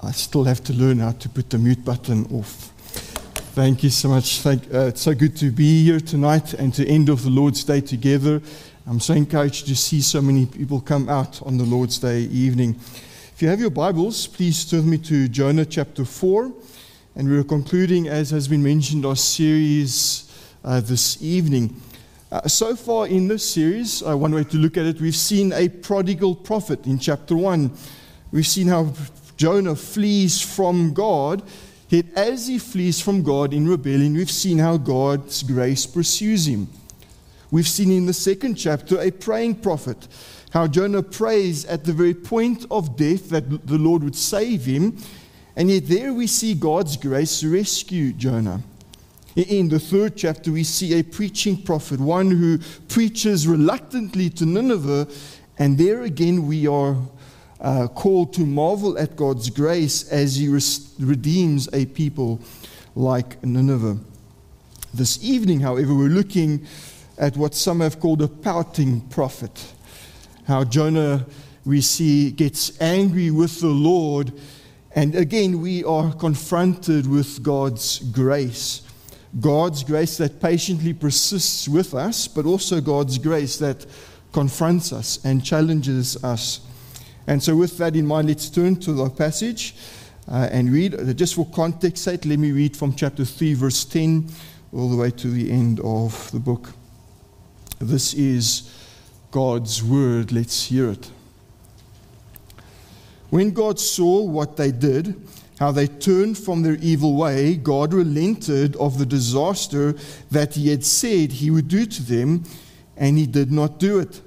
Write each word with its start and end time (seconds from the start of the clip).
I 0.00 0.12
still 0.12 0.44
have 0.44 0.62
to 0.64 0.72
learn 0.72 1.00
how 1.00 1.10
to 1.10 1.28
put 1.28 1.50
the 1.50 1.58
mute 1.58 1.84
button 1.84 2.24
off. 2.32 2.72
Thank 3.54 3.82
you 3.82 3.90
so 3.90 4.08
much. 4.08 4.38
Thank, 4.38 4.72
uh, 4.72 4.86
it's 4.86 5.00
so 5.00 5.12
good 5.12 5.36
to 5.38 5.50
be 5.50 5.82
here 5.82 5.98
tonight 5.98 6.54
and 6.54 6.72
to 6.74 6.86
end 6.86 7.08
of 7.08 7.24
the 7.24 7.30
Lord's 7.30 7.64
Day 7.64 7.80
together. 7.80 8.40
I'm 8.86 9.00
so 9.00 9.14
encouraged 9.14 9.66
to 9.66 9.74
see 9.74 10.00
so 10.00 10.22
many 10.22 10.46
people 10.46 10.80
come 10.80 11.08
out 11.08 11.42
on 11.42 11.58
the 11.58 11.64
Lord's 11.64 11.98
Day 11.98 12.20
evening. 12.20 12.76
If 13.34 13.42
you 13.42 13.48
have 13.48 13.58
your 13.58 13.70
Bibles, 13.70 14.28
please 14.28 14.64
turn 14.70 14.88
me 14.88 14.98
to 14.98 15.26
Jonah 15.26 15.66
chapter 15.66 16.04
4. 16.04 16.52
And 17.16 17.28
we're 17.28 17.42
concluding, 17.42 18.06
as 18.06 18.30
has 18.30 18.46
been 18.46 18.62
mentioned, 18.62 19.04
our 19.04 19.16
series 19.16 20.32
uh, 20.62 20.78
this 20.78 21.20
evening. 21.20 21.74
Uh, 22.30 22.46
so 22.46 22.76
far 22.76 23.08
in 23.08 23.26
this 23.26 23.50
series, 23.50 24.04
uh, 24.04 24.16
one 24.16 24.32
way 24.32 24.44
to 24.44 24.58
look 24.58 24.76
at 24.76 24.86
it, 24.86 25.00
we've 25.00 25.16
seen 25.16 25.52
a 25.54 25.68
prodigal 25.68 26.36
prophet 26.36 26.86
in 26.86 27.00
chapter 27.00 27.34
1. 27.34 27.72
We've 28.30 28.46
seen 28.46 28.68
how 28.68 28.92
Jonah 29.38 29.76
flees 29.76 30.42
from 30.42 30.92
God 30.92 31.42
Yet, 31.88 32.06
as 32.14 32.48
he 32.48 32.58
flees 32.58 33.00
from 33.00 33.22
God 33.22 33.54
in 33.54 33.66
rebellion, 33.66 34.14
we've 34.14 34.30
seen 34.30 34.58
how 34.58 34.76
God's 34.76 35.42
grace 35.42 35.86
pursues 35.86 36.46
him. 36.46 36.68
We've 37.50 37.68
seen 37.68 37.90
in 37.90 38.04
the 38.04 38.12
second 38.12 38.56
chapter 38.56 39.00
a 39.00 39.10
praying 39.10 39.56
prophet, 39.56 40.06
how 40.50 40.66
Jonah 40.66 41.02
prays 41.02 41.64
at 41.64 41.84
the 41.84 41.94
very 41.94 42.12
point 42.12 42.66
of 42.70 42.96
death 42.96 43.30
that 43.30 43.66
the 43.66 43.78
Lord 43.78 44.04
would 44.04 44.16
save 44.16 44.66
him. 44.66 44.98
And 45.56 45.70
yet, 45.70 45.88
there 45.88 46.12
we 46.12 46.26
see 46.26 46.54
God's 46.54 46.98
grace 46.98 47.42
rescue 47.42 48.12
Jonah. 48.12 48.60
In 49.34 49.68
the 49.68 49.80
third 49.80 50.14
chapter, 50.16 50.52
we 50.52 50.64
see 50.64 50.98
a 50.98 51.02
preaching 51.02 51.62
prophet, 51.62 52.00
one 52.00 52.30
who 52.30 52.58
preaches 52.88 53.48
reluctantly 53.48 54.28
to 54.30 54.44
Nineveh. 54.44 55.08
And 55.58 55.78
there 55.78 56.02
again, 56.02 56.46
we 56.46 56.66
are 56.66 56.96
uh, 57.60 57.88
called 57.88 58.32
to 58.34 58.42
marvel 58.42 58.98
at 58.98 59.16
God's 59.16 59.50
grace 59.50 60.08
as 60.10 60.36
He 60.36 60.48
res- 60.48 60.94
redeems 60.98 61.68
a 61.72 61.86
people 61.86 62.40
like 62.94 63.42
Nineveh. 63.44 63.98
This 64.94 65.22
evening, 65.22 65.60
however, 65.60 65.94
we're 65.94 66.08
looking 66.08 66.66
at 67.18 67.36
what 67.36 67.54
some 67.54 67.80
have 67.80 68.00
called 68.00 68.22
a 68.22 68.28
pouting 68.28 69.00
prophet. 69.02 69.72
How 70.46 70.64
Jonah, 70.64 71.26
we 71.64 71.80
see, 71.80 72.30
gets 72.30 72.80
angry 72.80 73.30
with 73.30 73.60
the 73.60 73.66
Lord, 73.66 74.32
and 74.94 75.14
again, 75.14 75.60
we 75.60 75.84
are 75.84 76.12
confronted 76.12 77.06
with 77.06 77.42
God's 77.42 77.98
grace. 77.98 78.82
God's 79.40 79.84
grace 79.84 80.16
that 80.16 80.40
patiently 80.40 80.94
persists 80.94 81.68
with 81.68 81.94
us, 81.94 82.26
but 82.26 82.46
also 82.46 82.80
God's 82.80 83.18
grace 83.18 83.58
that 83.58 83.84
confronts 84.32 84.92
us 84.92 85.24
and 85.24 85.44
challenges 85.44 86.22
us. 86.24 86.60
And 87.28 87.42
so, 87.42 87.54
with 87.54 87.76
that 87.76 87.94
in 87.94 88.06
mind, 88.06 88.28
let's 88.28 88.48
turn 88.48 88.76
to 88.76 88.92
the 88.94 89.10
passage 89.10 89.74
uh, 90.32 90.48
and 90.50 90.72
read. 90.72 90.94
Uh, 90.94 91.12
just 91.12 91.34
for 91.34 91.44
context 91.44 92.04
sake, 92.04 92.24
let 92.24 92.38
me 92.38 92.52
read 92.52 92.74
from 92.74 92.94
chapter 92.94 93.22
3, 93.22 93.52
verse 93.52 93.84
10, 93.84 94.30
all 94.72 94.88
the 94.88 94.96
way 94.96 95.10
to 95.10 95.28
the 95.28 95.50
end 95.50 95.78
of 95.80 96.30
the 96.32 96.38
book. 96.38 96.72
This 97.80 98.14
is 98.14 98.74
God's 99.30 99.84
word. 99.84 100.32
Let's 100.32 100.64
hear 100.64 100.88
it. 100.92 101.10
When 103.28 103.50
God 103.50 103.78
saw 103.78 104.22
what 104.22 104.56
they 104.56 104.72
did, 104.72 105.14
how 105.58 105.70
they 105.70 105.86
turned 105.86 106.38
from 106.38 106.62
their 106.62 106.76
evil 106.76 107.14
way, 107.14 107.56
God 107.56 107.92
relented 107.92 108.74
of 108.76 108.96
the 108.96 109.04
disaster 109.04 109.94
that 110.30 110.54
He 110.54 110.70
had 110.70 110.82
said 110.82 111.32
He 111.32 111.50
would 111.50 111.68
do 111.68 111.84
to 111.84 112.02
them, 112.02 112.44
and 112.96 113.18
He 113.18 113.26
did 113.26 113.52
not 113.52 113.78
do 113.78 113.98
it. 113.98 114.22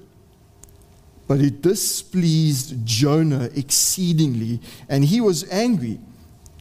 But 1.31 1.39
it 1.39 1.61
displeased 1.61 2.85
Jonah 2.85 3.49
exceedingly, 3.55 4.59
and 4.89 5.05
he 5.05 5.21
was 5.21 5.49
angry. 5.49 5.97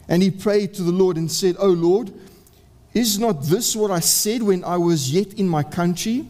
And 0.09 0.23
he 0.23 0.31
prayed 0.31 0.75
to 0.75 0.85
the 0.85 0.93
Lord 0.93 1.17
and 1.17 1.29
said, 1.29 1.57
O 1.59 1.67
Lord, 1.67 2.13
is 2.95 3.19
not 3.19 3.43
this 3.43 3.75
what 3.75 3.91
I 3.91 3.99
said 3.99 4.45
when 4.45 4.63
I 4.63 4.77
was 4.77 5.13
yet 5.13 5.35
in 5.35 5.49
my 5.49 5.65
country? 5.65 6.25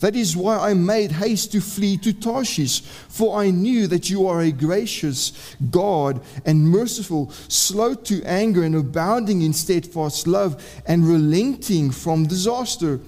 That 0.00 0.16
is 0.16 0.36
why 0.36 0.58
I 0.58 0.74
made 0.74 1.12
haste 1.12 1.52
to 1.52 1.60
flee 1.60 1.96
to 1.98 2.12
Tarshish, 2.12 2.80
for 2.80 3.38
I 3.38 3.50
knew 3.50 3.86
that 3.86 4.10
you 4.10 4.26
are 4.26 4.40
a 4.40 4.50
gracious 4.50 5.54
God 5.70 6.20
and 6.44 6.68
merciful, 6.68 7.30
slow 7.46 7.94
to 7.94 8.20
anger 8.24 8.64
and 8.64 8.74
abounding 8.74 9.42
in 9.42 9.52
steadfast 9.52 10.26
love, 10.26 10.60
and 10.88 11.06
relenting 11.06 11.92
from 11.92 12.26
disaster. 12.26 12.98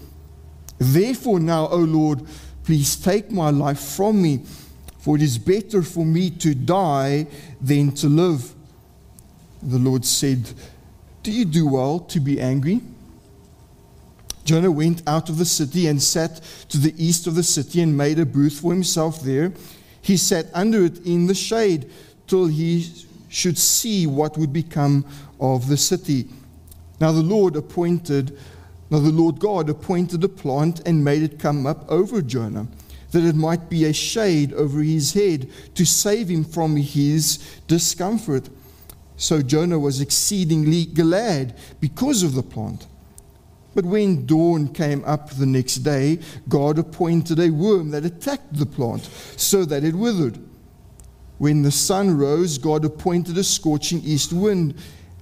Therefore, 0.78 1.41
now, 1.41 1.67
O 1.67 1.78
Lord, 1.78 2.25
please 2.62 2.94
take 2.94 3.33
my 3.33 3.50
life 3.50 3.81
from 3.81 4.22
me 4.22 4.44
for 4.99 5.17
it 5.17 5.23
is 5.23 5.39
better 5.39 5.83
for 5.83 6.05
me 6.05 6.31
to 6.31 6.55
die 6.55 7.27
than 7.61 7.93
to 7.93 8.09
live. 8.09 8.55
The 9.63 9.79
Lord 9.79 10.05
said, 10.05 10.53
Do 11.23 11.33
you 11.33 11.45
do 11.45 11.69
well 11.69 12.01
to 12.01 12.21
be 12.21 12.41
angry? 12.41 12.81
Jonah 14.45 14.71
went 14.71 15.03
out 15.07 15.29
of 15.29 15.39
the 15.39 15.45
city 15.45 15.87
and 15.87 16.03
sat 16.03 16.41
to 16.71 16.79
the 16.79 16.95
east 16.97 17.27
of 17.27 17.35
the 17.35 17.43
city 17.43 17.83
and 17.83 17.97
made 17.97 18.19
a 18.19 18.27
booth 18.27 18.61
for 18.61 18.73
himself 18.73 19.21
there. 19.23 19.53
He 20.01 20.17
sat 20.17 20.47
under 20.55 20.85
it 20.85 21.05
in 21.07 21.27
the 21.27 21.35
shade 21.35 21.91
till 22.27 22.47
he 22.47 22.91
should 23.29 23.59
see 23.59 24.07
what 24.07 24.39
would 24.39 24.53
become 24.53 25.05
of 25.39 25.69
the 25.69 25.77
city. 25.77 26.29
Now 27.01 27.13
the 27.13 27.23
Lord 27.23 27.57
appointed, 27.57 28.39
now 28.91 29.01
the 29.01 29.13
Lord 29.13 29.39
God 29.39 29.69
appointed 29.69 30.25
a 30.25 30.29
plant 30.29 30.81
and 30.87 31.05
made 31.05 31.23
it 31.23 31.39
come 31.39 31.67
up 31.67 31.85
over 31.91 32.23
Jonah 32.23 32.69
that 33.13 33.25
it 33.25 33.35
might 33.35 33.69
be 33.69 33.85
a 33.85 33.93
shade 33.93 34.53
over 34.53 34.81
his 34.81 35.15
head 35.15 35.49
to 35.75 35.85
save 35.85 36.29
him 36.29 36.45
from 36.45 36.77
his 36.77 37.39
discomfort. 37.67 38.49
So 39.17 39.43
Jonah 39.43 39.79
was 39.79 40.01
exceedingly 40.01 40.85
glad 40.87 41.57
because 41.81 42.23
of 42.23 42.35
the 42.35 42.43
plant. 42.43 42.87
But 43.75 43.85
when 43.85 44.27
dawn 44.27 44.69
came 44.69 45.05
up 45.05 45.31
the 45.31 45.47
next 45.47 45.77
day, 45.77 46.19
God 46.49 46.79
appointed 46.79 47.39
a 47.39 47.51
worm 47.51 47.91
that 47.91 48.05
attacked 48.05 48.55
the 48.55 48.67
plant 48.67 49.05
so 49.37 49.65
that 49.65 49.85
it 49.85 49.95
withered. 49.95 50.39
When 51.39 51.63
the 51.63 51.71
sun 51.71 52.19
rose, 52.19 52.59
God 52.59 52.85
appointed 52.85 53.39
a 53.39 53.45
scorching 53.45 54.01
east 54.03 54.33
wind, 54.33 54.75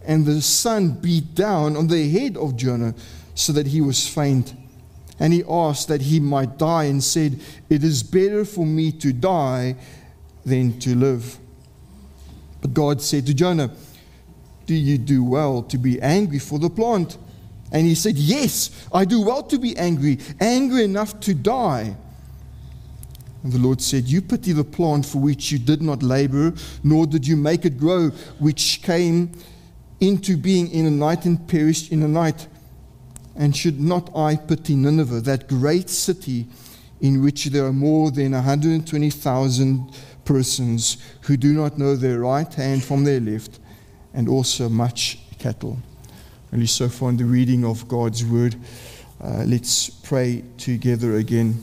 and 0.05 0.25
the 0.25 0.41
sun 0.41 0.93
beat 0.93 1.35
down 1.35 1.77
on 1.77 1.89
the 1.89 2.09
head 2.09 2.37
of 2.37 2.57
Jonah 2.57 2.95
so 3.35 3.53
that 3.53 3.67
he 3.67 3.81
was 3.81 4.09
faint. 4.09 4.55
And 5.19 5.33
he 5.33 5.43
asked 5.49 5.89
that 5.89 6.03
he 6.03 6.21
might 6.21 6.59
die 6.59 6.85
and 6.85 7.03
said, 7.03 7.41
It 7.71 7.83
is 7.83 8.03
better 8.03 8.45
for 8.45 8.67
me 8.67 8.93
to 8.93 9.13
die 9.13 9.77
than 10.45 10.79
to 10.81 10.95
live. 10.95 11.39
But 12.61 12.75
God 12.75 13.01
said 13.01 13.27
to 13.27 13.35
Jonah, 13.35 13.71
Do 14.67 14.75
you 14.75 14.99
do 14.99 15.25
well 15.25 15.63
to 15.63 15.79
be 15.79 16.01
angry 16.01 16.39
for 16.39 16.59
the 16.59 16.71
plant? 16.71 17.17
And 17.73 17.87
he 17.87 17.95
said, 17.95 18.17
Yes, 18.17 18.89
I 18.93 19.05
do 19.05 19.23
well 19.23 19.43
to 19.45 19.59
be 19.59 19.77
angry, 19.77 20.19
angry 20.41 20.85
enough 20.85 21.19
to 21.21 21.35
die. 21.35 21.97
And 23.43 23.53
the 23.53 23.59
Lord 23.59 23.81
said, 23.81 24.09
You 24.09 24.23
pity 24.23 24.53
the 24.53 24.65
plant 24.65 25.07
for 25.07 25.19
which 25.19 25.53
you 25.53 25.59
did 25.59 25.81
not 25.81 26.03
labor, 26.03 26.53
nor 26.83 27.07
did 27.07 27.27
you 27.27 27.37
make 27.37 27.65
it 27.65 27.79
grow, 27.79 28.09
which 28.39 28.83
came 28.83 29.33
into 30.01 30.37
being 30.37 30.71
in 30.71 30.87
a 30.87 30.91
night 30.91 31.25
and 31.25 31.47
perished 31.49 31.93
in 31.93 32.03
a 32.03 32.09
night. 32.09 32.47
And 33.37 33.55
should 33.55 33.81
not 33.81 34.11
I 34.17 34.37
pity 34.37 34.77
Nineveh, 34.77 35.21
that 35.21 35.49
great 35.49 35.91
city 35.91 36.47
in 37.01 37.23
which 37.23 37.47
there 37.47 37.67
are 37.67 37.73
more 37.73 38.11
than 38.11 38.33
120,000 38.33 39.93
persons 40.25 40.97
who 41.23 41.37
do 41.37 41.53
not 41.53 41.79
know 41.79 41.95
their 41.95 42.21
right 42.21 42.53
hand 42.55 42.83
from 42.83 43.05
their 43.05 43.21
left, 43.21 43.61
and 44.15 44.29
also 44.29 44.69
much 44.69 45.19
cattle? 45.39 45.79
Only 46.53 46.67
so 46.67 46.89
far 46.89 47.11
in 47.11 47.19
the 47.19 47.25
reading 47.25 47.65
of 47.65 47.87
God's 47.87 48.25
word. 48.25 48.57
Uh, 49.23 49.45
let's 49.47 49.91
pray 49.91 50.43
together 50.57 51.17
again. 51.17 51.63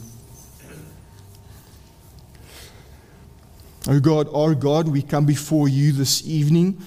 Oh 3.88 4.00
God, 4.00 4.30
our 4.34 4.56
God, 4.56 4.88
we 4.88 5.02
come 5.02 5.26
before 5.26 5.68
you 5.68 5.92
this 5.92 6.26
evening. 6.26 6.82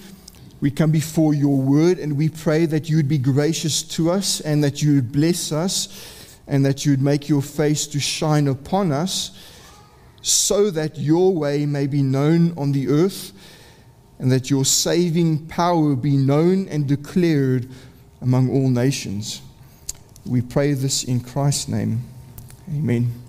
We 0.59 0.71
come 0.71 0.91
before 0.91 1.33
your 1.33 1.57
word 1.57 1.99
and 1.99 2.17
we 2.17 2.29
pray 2.29 2.65
that 2.65 2.89
you 2.89 2.95
would 2.97 3.07
be 3.07 3.19
gracious 3.19 3.83
to 3.83 4.09
us 4.09 4.41
and 4.41 4.63
that 4.63 4.81
you 4.81 4.95
would 4.95 5.11
bless 5.11 5.51
us 5.51 6.37
and 6.47 6.65
that 6.65 6.85
you 6.85 6.93
would 6.93 7.01
make 7.01 7.29
your 7.29 7.41
face 7.41 7.85
to 7.87 7.99
shine 7.99 8.47
upon 8.47 8.91
us 8.91 9.31
so 10.21 10.71
that 10.71 10.97
your 10.97 11.33
way 11.33 11.65
may 11.65 11.85
be 11.85 12.01
known 12.01 12.57
on 12.57 12.71
the 12.71 12.87
earth 12.87 13.31
and 14.19 14.31
that 14.31 14.49
your 14.49 14.65
saving 14.65 15.45
power 15.47 15.95
be 15.95 16.17
known 16.17 16.67
and 16.69 16.87
declared 16.87 17.69
among 18.21 18.49
all 18.49 18.69
nations. 18.69 19.41
We 20.25 20.41
pray 20.41 20.73
this 20.73 21.03
in 21.03 21.19
Christ's 21.19 21.67
name. 21.67 22.01
Amen. 22.69 23.26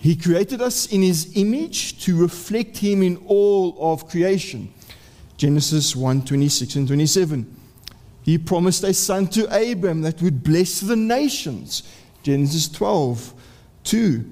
He 0.00 0.16
created 0.16 0.62
us 0.62 0.86
in 0.86 1.02
his 1.02 1.36
image 1.36 2.02
to 2.04 2.16
reflect 2.16 2.78
him 2.78 3.02
in 3.02 3.18
all 3.26 3.76
of 3.78 4.08
creation. 4.08 4.72
Genesis 5.36 5.94
1 5.94 6.24
26 6.24 6.76
and 6.76 6.86
27. 6.86 7.56
He 8.22 8.38
promised 8.38 8.82
a 8.84 8.94
son 8.94 9.26
to 9.28 9.44
Abram 9.46 10.00
that 10.02 10.22
would 10.22 10.42
bless 10.42 10.80
the 10.80 10.96
nations. 10.96 11.82
Genesis 12.22 12.68
12 12.68 13.34
2. 13.84 14.24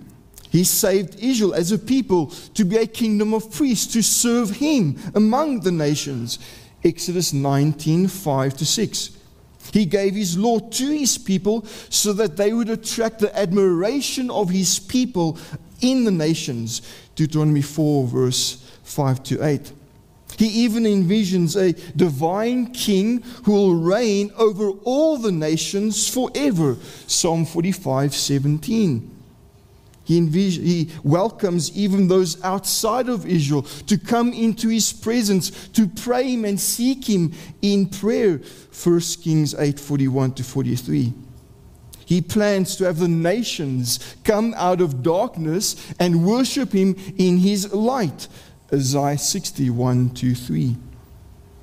He 0.51 0.65
saved 0.65 1.21
Israel 1.21 1.53
as 1.53 1.71
a 1.71 1.79
people 1.79 2.29
to 2.55 2.65
be 2.65 2.79
a 2.79 2.87
kingdom 2.87 3.35
of 3.35 3.53
priests 3.53 3.93
to 3.93 4.03
serve 4.03 4.51
him 4.51 4.99
among 5.15 5.61
the 5.61 5.73
nations. 5.73 6.39
Exodus 6.83 7.35
19 7.35 8.09
5 8.09 8.57
to 8.57 8.65
6. 8.65 9.18
He 9.73 9.85
gave 9.85 10.15
his 10.15 10.39
law 10.39 10.59
to 10.59 10.91
his 10.91 11.19
people 11.19 11.65
so 11.91 12.13
that 12.15 12.37
they 12.37 12.53
would 12.53 12.71
attract 12.71 13.19
the 13.21 13.37
admiration 13.37 14.31
of 14.31 14.51
his 14.51 14.79
people 14.79 15.39
in 15.81 16.05
the 16.05 16.11
nations. 16.11 16.83
Deuteronomy 17.15 17.63
4, 17.63 18.07
verse 18.07 18.57
5 18.85 19.23
to 19.25 19.45
8. 19.45 19.73
He 20.37 20.47
even 20.47 20.85
envisions 20.85 21.57
a 21.57 21.73
divine 21.97 22.73
king 22.73 23.23
who 23.45 23.53
will 23.53 23.75
reign 23.75 24.31
over 24.37 24.71
all 24.85 25.19
the 25.19 25.33
nations 25.33 26.09
forever. 26.09 26.77
Psalm 27.07 27.45
45, 27.45 28.15
17. 28.15 29.18
He, 30.09 30.19
envis- 30.19 30.63
he 30.65 30.89
welcomes 31.05 31.71
even 31.77 32.09
those 32.09 32.43
outside 32.43 33.11
of 33.11 33.27
Israel 33.27 33.61
to 33.89 33.99
come 33.99 34.33
into 34.33 34.71
his 34.71 34.91
presence, 34.91 35.69
to 35.69 35.87
pray 35.87 36.33
him 36.33 36.47
and 36.47 36.59
seek 36.59 37.07
him 37.07 37.35
in 37.61 37.91
prayer. 37.91 38.41
1 38.73 39.01
Kings 39.23 39.55
8 39.55 39.79
41 39.79 40.33
to 40.33 40.43
43. 40.43 41.13
He 42.07 42.23
plans 42.23 42.75
to 42.77 42.85
have 42.85 43.01
the 43.01 43.07
nations 43.07 44.17
come 44.25 44.55
out 44.57 44.81
of 44.81 45.03
darkness 45.03 45.77
and 46.01 46.25
worship 46.25 46.73
him 46.73 46.97
in 47.19 47.37
his 47.37 47.71
light. 47.75 48.29
Isaiah 48.73 49.19
61 49.19 50.15
2 50.15 50.35
3. 50.35 50.77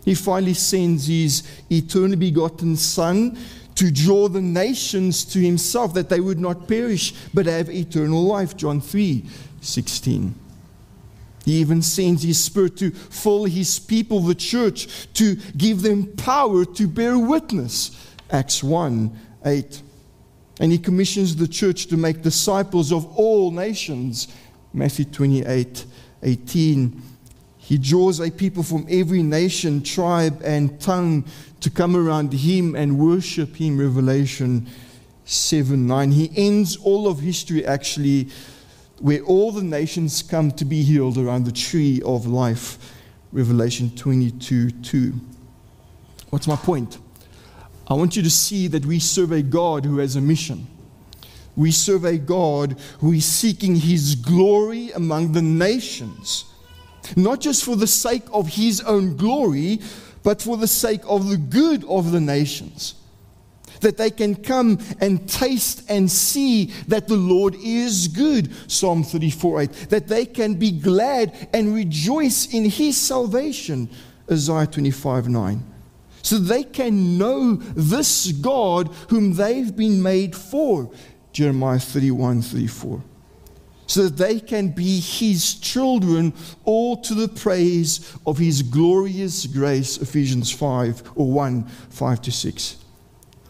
He 0.04 0.14
finally 0.14 0.54
sends 0.54 1.08
his 1.08 1.42
eternally 1.72 2.16
begotten 2.16 2.76
Son 2.76 3.36
to 3.76 3.92
draw 3.92 4.28
the 4.28 4.42
nations 4.42 5.26
to 5.26 5.40
himself, 5.40 5.94
that 5.94 6.10
they 6.10 6.20
would 6.20 6.40
not 6.40 6.68
perish 6.68 7.14
but 7.34 7.46
have 7.46 7.70
eternal 7.70 8.24
life. 8.24 8.56
John 8.56 8.82
3 8.82 9.26
16. 9.62 10.36
He 11.46 11.54
even 11.54 11.82
sends 11.82 12.24
his 12.24 12.44
spirit 12.44 12.76
to 12.78 12.90
fill 12.90 13.46
his 13.46 13.78
people, 13.78 14.20
the 14.20 14.34
church, 14.34 15.14
to 15.14 15.36
give 15.58 15.84
them 15.84 16.08
power 16.18 16.66
to 16.66 16.88
bear 16.88 17.20
witness. 17.20 17.92
Acts 18.32 18.64
1 18.64 19.16
8. 19.46 19.82
And 20.60 20.72
he 20.72 20.78
commissions 20.78 21.36
the 21.36 21.48
church 21.48 21.88
to 21.88 21.98
make 21.98 22.22
disciples 22.22 22.92
of 22.92 23.06
all 23.18 23.52
nations. 23.52 24.28
Matthew 24.74 25.06
28 25.06 25.86
18. 26.24 27.02
He 27.66 27.80
draws 27.80 28.20
a 28.20 28.30
people 28.30 28.62
from 28.62 28.86
every 28.90 29.24
nation, 29.24 29.82
tribe, 29.82 30.40
and 30.44 30.80
tongue 30.80 31.26
to 31.62 31.72
come 31.72 31.96
around 31.96 32.32
him 32.32 32.76
and 32.76 33.00
worship 33.00 33.56
him. 33.56 33.80
Revelation 33.80 34.68
7 35.26 35.88
9. 35.88 36.12
He 36.12 36.32
ends 36.36 36.76
all 36.78 37.08
of 37.08 37.20
history 37.20 37.66
actually 37.66 38.30
where 39.00 39.22
all 39.24 39.52
the 39.52 39.64
nations 39.64 40.22
come 40.22 40.52
to 40.52 40.64
be 40.64 40.84
healed 40.84 41.18
around 41.18 41.46
the 41.46 41.52
tree 41.52 42.04
of 42.06 42.28
life. 42.28 42.78
Revelation 43.32 43.90
22 43.96 44.70
2. 44.70 45.14
What's 46.30 46.48
my 46.48 46.56
point? 46.56 47.00
I 47.88 47.96
want 47.96 48.16
you 48.16 48.22
to 48.22 48.30
see 48.30 48.68
that 48.68 48.86
we 48.86 49.00
serve 49.00 49.32
a 49.32 49.42
God 49.42 49.86
who 49.86 49.98
has 49.98 50.16
a 50.16 50.22
mission. 50.22 50.68
We 51.56 51.72
serve 51.72 52.06
a 52.06 52.18
God 52.20 52.78
who 53.00 53.14
is 53.14 53.26
seeking 53.26 53.76
his 53.76 54.14
glory 54.14 54.92
among 54.92 55.32
the 55.32 55.42
nations, 55.42 56.46
not 57.16 57.40
just 57.42 57.64
for 57.64 57.76
the 57.76 57.88
sake 57.88 58.24
of 58.32 58.48
his 58.48 58.82
own 58.82 59.16
glory, 59.18 59.80
but 60.24 60.42
for 60.42 60.58
the 60.58 60.68
sake 60.68 61.02
of 61.08 61.30
the 61.30 61.38
good 61.38 61.84
of 61.86 62.12
the 62.12 62.20
nations. 62.20 62.96
That 63.82 63.98
they 63.98 64.10
can 64.10 64.36
come 64.36 64.80
and 65.00 65.30
taste 65.30 65.84
and 65.90 66.10
see 66.10 66.66
that 66.88 67.08
the 67.08 67.18
Lord 67.18 67.56
is 67.56 68.08
good, 68.08 68.52
Psalm 68.72 69.04
34 69.04 69.62
8. 69.62 69.72
That 69.90 70.08
they 70.08 70.26
can 70.26 70.56
be 70.56 70.72
glad 70.72 71.50
and 71.54 71.76
rejoice 71.76 72.54
in 72.54 72.66
his 72.66 72.98
salvation, 72.98 73.90
Isaiah 74.32 74.68
25 74.68 75.30
9 75.30 75.72
so 76.26 76.40
they 76.40 76.64
can 76.64 77.20
know 77.20 77.54
this 77.54 78.32
God 78.32 78.88
whom 79.10 79.36
they've 79.36 79.76
been 79.76 80.02
made 80.02 80.36
for. 80.36 80.90
Jeremiah 81.32 81.78
31 81.78 82.42
34. 82.42 83.04
So 83.96 84.10
that 84.10 84.18
they 84.18 84.42
can 84.42 84.72
be 84.72 85.00
his 85.00 85.56
children, 85.56 86.34
all 86.66 86.98
to 86.98 87.14
the 87.14 87.30
praise 87.30 88.14
of 88.28 88.38
his 88.38 88.62
glorious 88.62 89.46
grace. 89.46 89.96
Ephesians 90.00 90.52
5 90.52 91.14
or 91.16 91.32
1 91.32 91.64
5 91.64 92.22
to 92.24 92.30
6. 92.30 92.76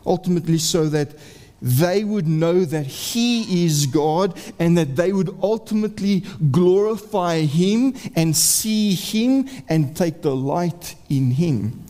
Ultimately, 0.06 0.60
so 0.60 0.88
that 0.90 1.16
they 1.64 2.04
would 2.04 2.28
know 2.28 2.64
that 2.64 2.86
He 2.86 3.66
is 3.66 3.88
God 3.88 4.40
and 4.60 4.78
that 4.78 4.96
they 4.96 5.12
would 5.14 5.36
ultimately 5.42 6.20
glorify 6.52 7.40
Him 7.40 7.96
and 8.16 8.38
see 8.38 8.94
Him 8.94 9.50
and 9.68 9.98
take 9.98 10.22
delight 10.22 10.94
in 11.10 11.32
Him. 11.32 11.84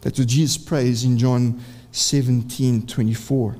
That's 0.00 0.18
what 0.18 0.26
Jesus 0.26 0.58
prays 0.58 1.04
in 1.04 1.16
John 1.16 1.62
17 1.92 2.88
24. 2.88 3.56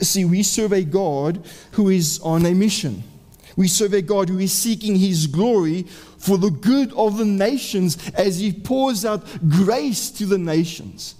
See, 0.00 0.24
we 0.24 0.42
serve 0.42 0.72
a 0.72 0.84
God 0.84 1.46
who 1.72 1.90
is 1.90 2.18
on 2.20 2.46
a 2.46 2.54
mission. 2.54 3.04
We 3.60 3.68
serve 3.68 3.92
a 3.92 4.00
God 4.00 4.30
who 4.30 4.38
is 4.38 4.54
seeking 4.54 4.96
His 4.96 5.26
glory 5.26 5.82
for 6.16 6.38
the 6.38 6.48
good 6.48 6.94
of 6.94 7.18
the 7.18 7.26
nations 7.26 7.98
as 8.12 8.38
He 8.40 8.54
pours 8.54 9.04
out 9.04 9.22
grace 9.50 10.10
to 10.12 10.24
the 10.24 10.38
nations. 10.38 11.14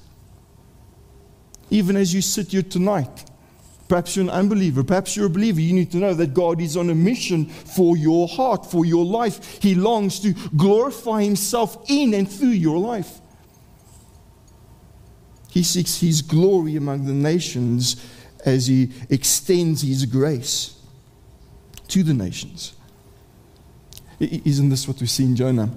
Even 1.69 1.97
as 1.97 2.15
you 2.15 2.23
sit 2.23 2.53
here 2.53 2.63
tonight, 2.63 3.31
perhaps 3.89 4.17
you're 4.17 4.23
an 4.23 4.31
unbeliever, 4.31 4.83
perhaps 4.83 5.15
you're 5.15 5.27
a 5.27 5.29
believer, 5.29 5.61
you 5.61 5.75
need 5.75 5.91
to 5.91 5.99
know 5.99 6.15
that 6.15 6.33
God 6.33 6.63
is 6.63 6.79
on 6.79 6.89
a 6.89 6.95
mission 6.95 7.45
for 7.45 7.95
your 7.99 8.27
heart, 8.27 8.65
for 8.65 8.87
your 8.87 9.05
life. 9.05 9.61
He 9.61 9.75
longs 9.75 10.19
to 10.21 10.33
glorify 10.57 11.23
Himself 11.23 11.91
in 11.91 12.15
and 12.15 12.27
through 12.27 12.49
your 12.49 12.79
life. 12.79 13.21
He 15.51 15.63
seeks 15.63 16.01
his 16.01 16.23
glory 16.23 16.77
among 16.77 17.05
the 17.05 17.13
nations 17.13 18.03
as 18.47 18.67
he 18.67 18.93
extends 19.11 19.83
his 19.83 20.07
grace 20.07 20.80
to 21.91 22.03
the 22.03 22.15
nations. 22.15 22.75
Isn't 24.19 24.69
this 24.69 24.87
what 24.87 25.01
we 25.01 25.07
see 25.07 25.25
in 25.25 25.37
Jonah? 25.37 25.71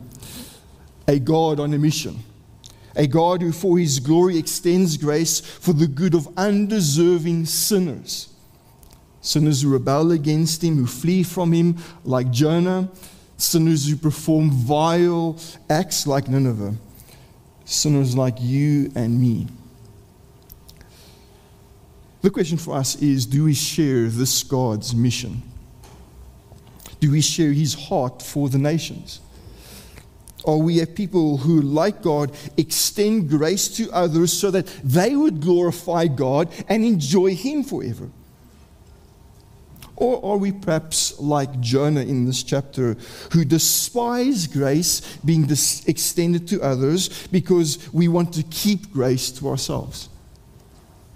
A 1.07 1.19
God 1.19 1.59
on 1.59 1.73
a 1.73 1.77
mission. 1.77 2.19
A 2.95 3.07
God 3.07 3.41
who, 3.41 3.51
for 3.51 3.77
his 3.79 3.99
glory, 3.99 4.37
extends 4.37 4.97
grace 4.97 5.39
for 5.39 5.73
the 5.73 5.87
good 5.87 6.13
of 6.13 6.27
undeserving 6.37 7.45
sinners. 7.45 8.29
Sinners 9.21 9.61
who 9.61 9.71
rebel 9.71 10.11
against 10.11 10.63
him, 10.63 10.75
who 10.77 10.85
flee 10.85 11.23
from 11.23 11.53
him, 11.53 11.77
like 12.03 12.29
Jonah. 12.29 12.89
Sinners 13.37 13.89
who 13.89 13.95
perform 13.95 14.51
vile 14.51 15.39
acts, 15.69 16.05
like 16.05 16.27
Nineveh. 16.27 16.75
Sinners 17.65 18.15
like 18.15 18.35
you 18.39 18.91
and 18.95 19.19
me. 19.19 19.47
The 22.21 22.29
question 22.29 22.57
for 22.57 22.75
us 22.75 22.95
is 23.01 23.25
do 23.25 23.45
we 23.45 23.53
share 23.53 24.07
this 24.07 24.43
God's 24.43 24.93
mission? 24.93 25.41
Do 27.03 27.11
we 27.11 27.19
share 27.19 27.51
his 27.51 27.73
heart 27.73 28.21
for 28.21 28.47
the 28.47 28.57
nations? 28.57 29.19
Are 30.45 30.55
we 30.55 30.79
a 30.79 30.87
people 30.87 31.35
who, 31.35 31.59
like 31.59 32.01
God, 32.01 32.33
extend 32.55 33.27
grace 33.27 33.67
to 33.75 33.91
others 33.91 34.31
so 34.31 34.49
that 34.51 34.67
they 34.85 35.13
would 35.13 35.41
glorify 35.41 36.07
God 36.07 36.49
and 36.69 36.85
enjoy 36.85 37.35
Him 37.35 37.65
forever? 37.65 38.09
Or 39.97 40.23
are 40.23 40.37
we 40.37 40.53
perhaps 40.53 41.19
like 41.19 41.59
Jonah 41.59 42.03
in 42.03 42.23
this 42.23 42.41
chapter, 42.41 42.95
who 43.33 43.43
despise 43.43 44.47
grace 44.47 45.01
being 45.25 45.45
dis- 45.45 45.83
extended 45.83 46.47
to 46.47 46.61
others 46.61 47.27
because 47.27 47.91
we 47.91 48.07
want 48.07 48.33
to 48.35 48.43
keep 48.43 48.93
grace 48.93 49.29
to 49.31 49.49
ourselves? 49.49 50.07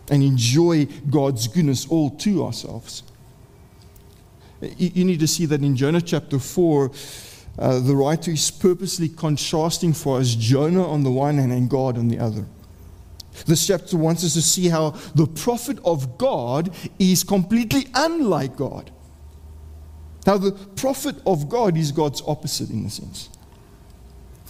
and 0.10 0.22
enjoy 0.24 0.86
God's 1.10 1.48
goodness 1.48 1.86
all 1.88 2.10
to 2.10 2.46
ourselves. 2.46 3.04
You 4.62 5.06
need 5.06 5.20
to 5.20 5.28
see 5.28 5.46
that 5.46 5.62
in 5.62 5.76
Jonah 5.76 6.02
chapter 6.02 6.40
4, 6.40 6.92
uh, 7.60 7.80
the 7.80 7.96
writer 7.96 8.32
is 8.32 8.52
purposely 8.52 9.10
contrasting 9.10 9.94
for 9.94 10.20
us 10.20 10.36
Jonah 10.36 10.88
on 10.88 11.04
the 11.04 11.12
one 11.12 11.38
hand 11.38 11.52
and 11.52 11.70
God 11.70 11.98
on 11.98 12.08
the 12.08 12.20
other. 12.20 12.46
This 13.46 13.68
chapter 13.68 13.98
wants 13.98 14.24
us 14.24 14.34
to 14.34 14.42
see 14.42 14.68
how 14.68 14.92
the 15.14 15.28
prophet 15.28 15.78
of 15.86 16.18
God 16.18 16.74
is 16.98 17.24
completely 17.24 17.88
unlike 17.94 18.56
God. 18.56 18.92
Now, 20.26 20.38
the 20.38 20.52
prophet 20.52 21.16
of 21.26 21.48
God 21.48 21.78
is 21.78 21.92
God's 21.92 22.22
opposite 22.28 22.70
in 22.70 22.86
a 22.86 22.90
sense. 22.90 23.30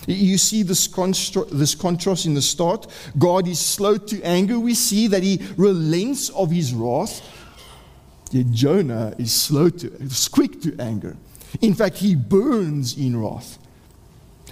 You 0.07 0.37
see 0.37 0.63
this, 0.63 0.87
constra- 0.87 1.49
this 1.49 1.75
contrast 1.75 2.25
in 2.25 2.33
the 2.33 2.41
start. 2.41 2.87
God 3.17 3.47
is 3.47 3.59
slow 3.59 3.97
to 3.97 4.21
anger. 4.23 4.57
We 4.57 4.73
see 4.73 5.07
that 5.07 5.21
he 5.21 5.45
relents 5.57 6.29
of 6.29 6.49
his 6.49 6.73
wrath. 6.73 7.21
Yet 8.31 8.51
Jonah 8.51 9.15
is 9.17 9.33
slow 9.33 9.69
to, 9.69 9.93
is 9.95 10.27
quick 10.27 10.61
to 10.61 10.75
anger. 10.79 11.15
In 11.61 11.73
fact, 11.73 11.97
he 11.97 12.15
burns 12.15 12.97
in 12.97 13.19
wrath. 13.19 13.57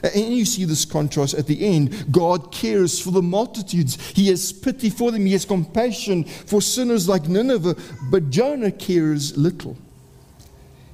And 0.04 0.36
you 0.36 0.46
see 0.46 0.66
this 0.66 0.86
contrast 0.86 1.34
at 1.34 1.48
the 1.48 1.66
end. 1.66 2.12
God 2.12 2.52
cares 2.52 3.00
for 3.00 3.12
the 3.12 3.22
multitudes. 3.22 4.12
He 4.12 4.28
has 4.28 4.52
pity 4.52 4.90
for 4.90 5.12
them. 5.12 5.26
He 5.26 5.34
has 5.34 5.46
compassion 5.46 6.26
for 6.26 6.62
sinners 6.62 7.08
like 7.08 7.28
Nineveh. 7.28 7.76
But 8.10 8.30
Jonah 8.30 8.72
cares 8.72 9.36
little. 9.38 9.78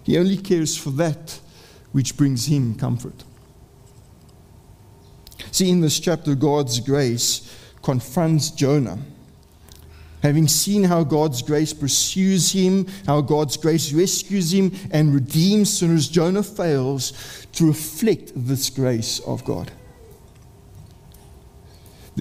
He 0.04 0.18
only 0.18 0.38
cares 0.38 0.78
for 0.78 0.92
that 0.92 1.40
which 1.92 2.16
brings 2.16 2.46
him 2.46 2.76
comfort. 2.76 3.24
See, 5.52 5.70
in 5.70 5.82
this 5.82 6.00
chapter, 6.00 6.36
God's 6.36 6.80
grace 6.80 7.54
confronts 7.82 8.52
Jonah. 8.52 9.00
Having 10.22 10.48
seen 10.50 10.84
how 10.84 11.04
God's 11.04 11.42
grace 11.42 11.74
pursues 11.74 12.52
him, 12.52 12.88
how 13.08 13.22
God's 13.22 13.58
grace 13.58 13.92
rescues 13.92 14.54
him 14.54 14.72
and 14.92 15.14
redeems 15.14 15.80
sinners, 15.80 16.08
Jonah 16.08 16.44
fails 16.44 17.48
to 17.54 17.66
reflect 17.66 18.32
this 18.36 18.70
grace 18.70 19.20
of 19.22 19.44
God. 19.44 19.72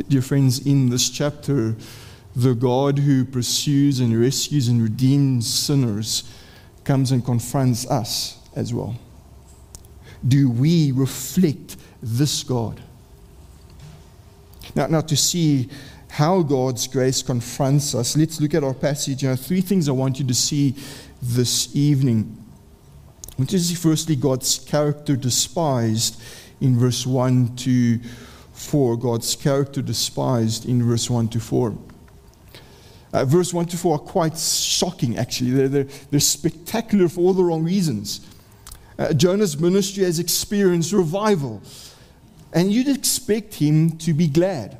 Dear 0.08 0.22
friends, 0.22 0.66
in 0.66 0.88
this 0.88 1.10
chapter, 1.10 1.76
the 2.34 2.54
God 2.54 2.98
who 3.00 3.24
pursues 3.24 4.00
and 4.00 4.18
rescues 4.18 4.68
and 4.68 4.82
redeems 4.82 5.52
sinners 5.52 6.24
comes 6.84 7.12
and 7.12 7.24
confronts 7.24 7.88
us 7.90 8.38
as 8.56 8.72
well. 8.72 8.96
Do 10.26 10.48
we 10.48 10.92
reflect 10.92 11.76
this 12.02 12.42
God? 12.44 12.80
Now, 14.74 14.86
now 14.86 15.00
to 15.02 15.16
see 15.16 15.68
how 16.10 16.42
God's 16.42 16.86
grace 16.86 17.22
confronts 17.22 17.94
us, 17.94 18.16
let's 18.16 18.40
look 18.40 18.54
at 18.54 18.64
our 18.64 18.74
passage. 18.74 19.22
There 19.22 19.34
three 19.36 19.60
things 19.60 19.88
I 19.88 19.92
want 19.92 20.18
you 20.18 20.26
to 20.26 20.34
see 20.34 20.74
this 21.22 21.74
evening. 21.74 22.36
Firstly 23.38 24.16
God's 24.16 24.58
character 24.58 25.16
despised 25.16 26.20
in 26.60 26.78
verse 26.78 27.06
1 27.06 27.56
to 27.56 28.00
4. 28.52 28.96
God's 28.98 29.34
character 29.34 29.80
despised 29.80 30.68
in 30.68 30.82
verse 30.82 31.08
1 31.08 31.28
to 31.28 31.40
4. 31.40 31.78
Uh, 33.12 33.24
verse 33.24 33.52
1 33.52 33.66
to 33.66 33.76
4 33.76 33.94
are 33.94 33.98
quite 33.98 34.36
shocking, 34.38 35.16
actually. 35.16 35.50
They're, 35.50 35.68
they're, 35.68 35.88
they're 36.10 36.20
spectacular 36.20 37.08
for 37.08 37.20
all 37.22 37.32
the 37.32 37.42
wrong 37.42 37.64
reasons. 37.64 38.20
Uh, 38.98 39.12
Jonah's 39.14 39.58
ministry 39.58 40.04
has 40.04 40.18
experienced 40.18 40.92
revival, 40.92 41.62
and 42.52 42.70
you'd 42.70 42.88
expect 42.88 43.54
him 43.54 43.96
to 43.98 44.12
be 44.12 44.28
glad. 44.28 44.78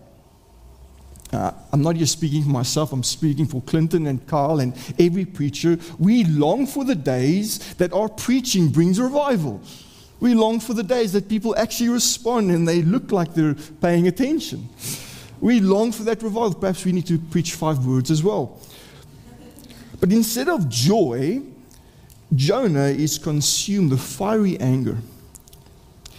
Uh, 1.33 1.53
I'm 1.73 1.83
not 1.83 1.95
just 1.95 2.13
speaking 2.13 2.43
for 2.43 2.49
myself, 2.49 2.93
I'm 2.93 3.05
speaking 3.05 3.47
for 3.47 3.63
Clinton 3.63 4.07
and 4.09 4.27
Carl 4.27 4.61
and 4.61 4.77
every 4.99 5.25
preacher. 5.25 5.79
We 5.99 6.25
long 6.25 6.67
for 6.67 6.85
the 6.85 6.97
days 6.97 7.75
that 7.75 7.93
our 7.93 8.09
preaching 8.09 8.69
brings 8.69 8.99
revival. 9.01 9.61
We 10.19 10.35
long 10.35 10.61
for 10.61 10.75
the 10.75 10.83
days 10.83 11.13
that 11.13 11.29
people 11.29 11.57
actually 11.57 11.89
respond 11.89 12.51
and 12.51 12.67
they 12.67 12.83
look 12.83 13.13
like 13.13 13.33
they're 13.33 13.55
paying 13.81 14.09
attention. 14.09 14.69
We 15.41 15.61
long 15.61 15.93
for 15.93 16.03
that 16.03 16.23
revival. 16.23 16.55
Perhaps 16.55 16.85
we 16.85 16.93
need 16.93 17.07
to 17.07 17.19
preach 17.19 17.55
five 17.55 17.87
words 17.87 18.11
as 18.11 18.23
well. 18.23 18.61
But 19.99 20.13
instead 20.13 20.49
of 20.49 20.69
joy, 20.69 21.43
Jonah 22.35 22.89
is 22.89 23.19
consumed 23.19 23.93
with 23.93 24.01
fiery 24.01 24.59
anger. 24.61 24.99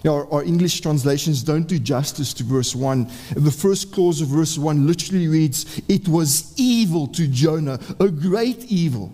Our, 0.08 0.32
our, 0.34 0.44
English 0.44 0.82
translations 0.82 1.44
don't 1.44 1.68
do 1.68 1.78
justice 1.78 2.34
to 2.36 2.44
verse 2.44 2.76
1. 2.76 3.08
The 3.36 3.52
first 3.52 3.92
clause 3.92 4.20
of 4.20 4.30
verse 4.30 4.58
1 4.58 4.88
literally 4.88 5.28
reads, 5.28 5.80
It 5.88 6.08
was 6.08 6.54
evil 6.58 7.08
to 7.10 7.28
Jonah, 7.28 7.80
a 8.00 8.10
great 8.10 8.66
evil. 8.66 9.14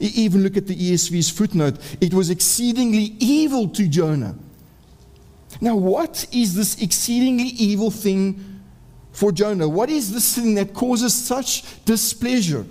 Even 0.00 0.42
look 0.42 0.56
at 0.56 0.66
the 0.66 0.74
ESV's 0.74 1.30
footnote. 1.30 1.76
It 2.00 2.12
was 2.12 2.30
exceedingly 2.30 3.14
evil 3.20 3.68
to 3.68 3.86
Jonah. 3.86 4.34
Now, 5.60 5.76
what 5.76 6.26
is 6.32 6.54
this 6.54 6.82
exceedingly 6.82 7.44
evil 7.44 7.90
thing 7.90 8.62
for 9.12 9.30
Jonah? 9.30 9.68
What 9.68 9.90
is 9.90 10.12
this 10.12 10.34
thing 10.34 10.54
that 10.54 10.74
causes 10.74 11.14
such 11.14 11.84
displeasure? 11.84 12.64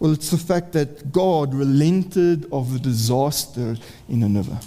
Well, 0.00 0.12
it's 0.12 0.30
the 0.30 0.38
fact 0.38 0.72
that 0.72 1.12
God 1.12 1.54
relented 1.54 2.46
of 2.50 2.72
the 2.72 2.80
disaster 2.80 3.76
in 4.08 4.20
Nineveh. 4.20 4.60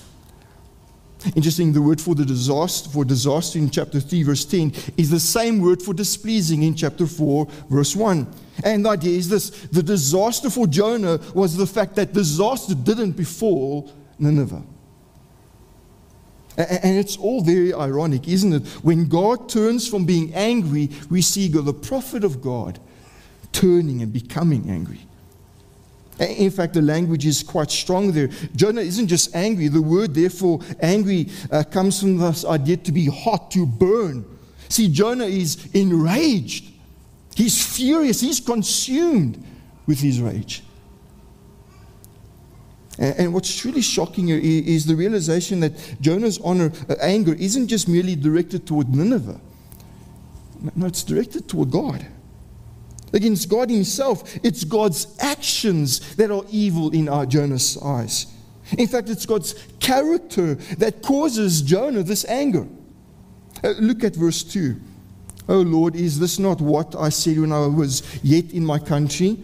Interesting, 1.35 1.73
the 1.73 1.81
word 1.81 1.99
for 1.99 2.13
the 2.13 2.25
disaster, 2.25 2.89
for 2.89 3.03
disaster 3.03 3.57
in 3.57 3.69
chapter 3.69 3.99
3, 3.99 4.23
verse 4.23 4.45
10, 4.45 4.73
is 4.97 5.09
the 5.09 5.19
same 5.19 5.59
word 5.59 5.81
for 5.81 5.93
displeasing 5.93 6.63
in 6.63 6.75
chapter 6.75 7.07
4, 7.07 7.47
verse 7.69 7.95
1. 7.95 8.27
And 8.63 8.85
the 8.85 8.89
idea 8.89 9.17
is 9.17 9.27
this 9.27 9.49
the 9.67 9.83
disaster 9.83 10.49
for 10.49 10.67
Jonah 10.67 11.19
was 11.33 11.57
the 11.57 11.65
fact 11.65 11.95
that 11.95 12.13
disaster 12.13 12.75
didn't 12.75 13.13
befall 13.13 13.91
Nineveh. 14.19 14.63
And 16.57 16.97
it's 16.97 17.17
all 17.17 17.41
very 17.41 17.73
ironic, 17.73 18.29
isn't 18.29 18.53
it? 18.53 18.65
When 18.81 19.09
God 19.09 19.49
turns 19.49 19.89
from 19.89 20.05
being 20.05 20.33
angry, 20.33 20.89
we 21.09 21.21
see 21.21 21.49
the 21.49 21.73
prophet 21.73 22.23
of 22.23 22.41
God 22.41 22.79
turning 23.51 24.01
and 24.01 24.13
becoming 24.13 24.69
angry. 24.69 25.01
In 26.19 26.49
fact, 26.49 26.73
the 26.73 26.81
language 26.81 27.25
is 27.25 27.43
quite 27.43 27.69
strong 27.69 28.11
there. 28.11 28.29
Jonah 28.55 28.81
isn't 28.81 29.07
just 29.07 29.35
angry. 29.35 29.67
The 29.67 29.81
word, 29.81 30.13
therefore, 30.13 30.61
angry 30.79 31.29
uh, 31.51 31.63
comes 31.63 31.99
from 31.99 32.17
this 32.17 32.45
idea 32.45 32.77
to 32.77 32.91
be 32.91 33.07
hot, 33.07 33.51
to 33.51 33.65
burn. 33.65 34.25
See, 34.69 34.87
Jonah 34.87 35.25
is 35.25 35.67
enraged. 35.73 36.71
He's 37.35 37.75
furious. 37.75 38.21
He's 38.21 38.39
consumed 38.39 39.43
with 39.85 39.99
his 39.99 40.21
rage. 40.21 40.63
And, 42.97 43.33
what's 43.33 43.53
truly 43.53 43.81
shocking 43.81 44.27
here 44.27 44.39
is 44.41 44.85
the 44.85 44.95
realization 44.95 45.59
that 45.59 45.73
Jonah's 45.99 46.39
honor, 46.39 46.71
uh, 46.87 46.95
anger 47.01 47.33
isn't 47.33 47.67
just 47.67 47.89
merely 47.89 48.15
directed 48.15 48.65
toward 48.65 48.87
Nineveh. 48.95 49.41
No, 50.77 50.85
it's 50.85 51.03
directed 51.03 51.49
toward 51.49 51.71
God 51.71 52.07
against 53.13 53.49
God 53.49 53.69
Himself. 53.69 54.37
It's 54.43 54.63
God's 54.63 55.15
actions 55.19 56.15
that 56.15 56.31
are 56.31 56.43
evil 56.49 56.91
in 56.91 57.09
our 57.09 57.25
Jonah's 57.25 57.77
eyes. 57.77 58.27
In 58.77 58.87
fact, 58.87 59.09
it's 59.09 59.25
God's 59.25 59.53
character 59.79 60.55
that 60.55 61.01
causes 61.01 61.61
Jonah 61.61 62.03
this 62.03 62.25
anger. 62.25 62.67
Uh, 63.63 63.73
look 63.79 64.03
at 64.03 64.15
verse 64.15 64.43
2. 64.43 64.79
Oh 65.47 65.61
Lord, 65.61 65.95
is 65.95 66.19
this 66.19 66.39
not 66.39 66.59
what 66.59 66.95
I 66.95 67.09
said 67.09 67.37
when 67.37 67.51
I 67.51 67.67
was 67.67 68.01
yet 68.23 68.51
in 68.51 68.65
my 68.65 68.79
country? 68.79 69.37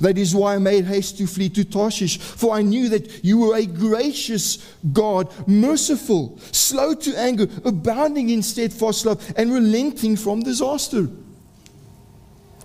That 0.00 0.16
is 0.16 0.34
why 0.34 0.54
I 0.54 0.58
made 0.58 0.84
haste 0.84 1.18
to 1.18 1.26
flee 1.26 1.48
to 1.50 1.64
Tarshish, 1.64 2.18
for 2.18 2.54
I 2.54 2.62
knew 2.62 2.88
that 2.88 3.24
you 3.24 3.38
were 3.38 3.56
a 3.56 3.66
gracious 3.66 4.58
God, 4.92 5.32
merciful, 5.48 6.38
slow 6.52 6.94
to 6.94 7.18
anger, 7.18 7.48
abounding 7.64 8.30
in 8.30 8.42
steadfast 8.42 9.06
love, 9.06 9.32
and 9.36 9.52
relenting 9.52 10.16
from 10.16 10.40
disaster. 10.42 11.08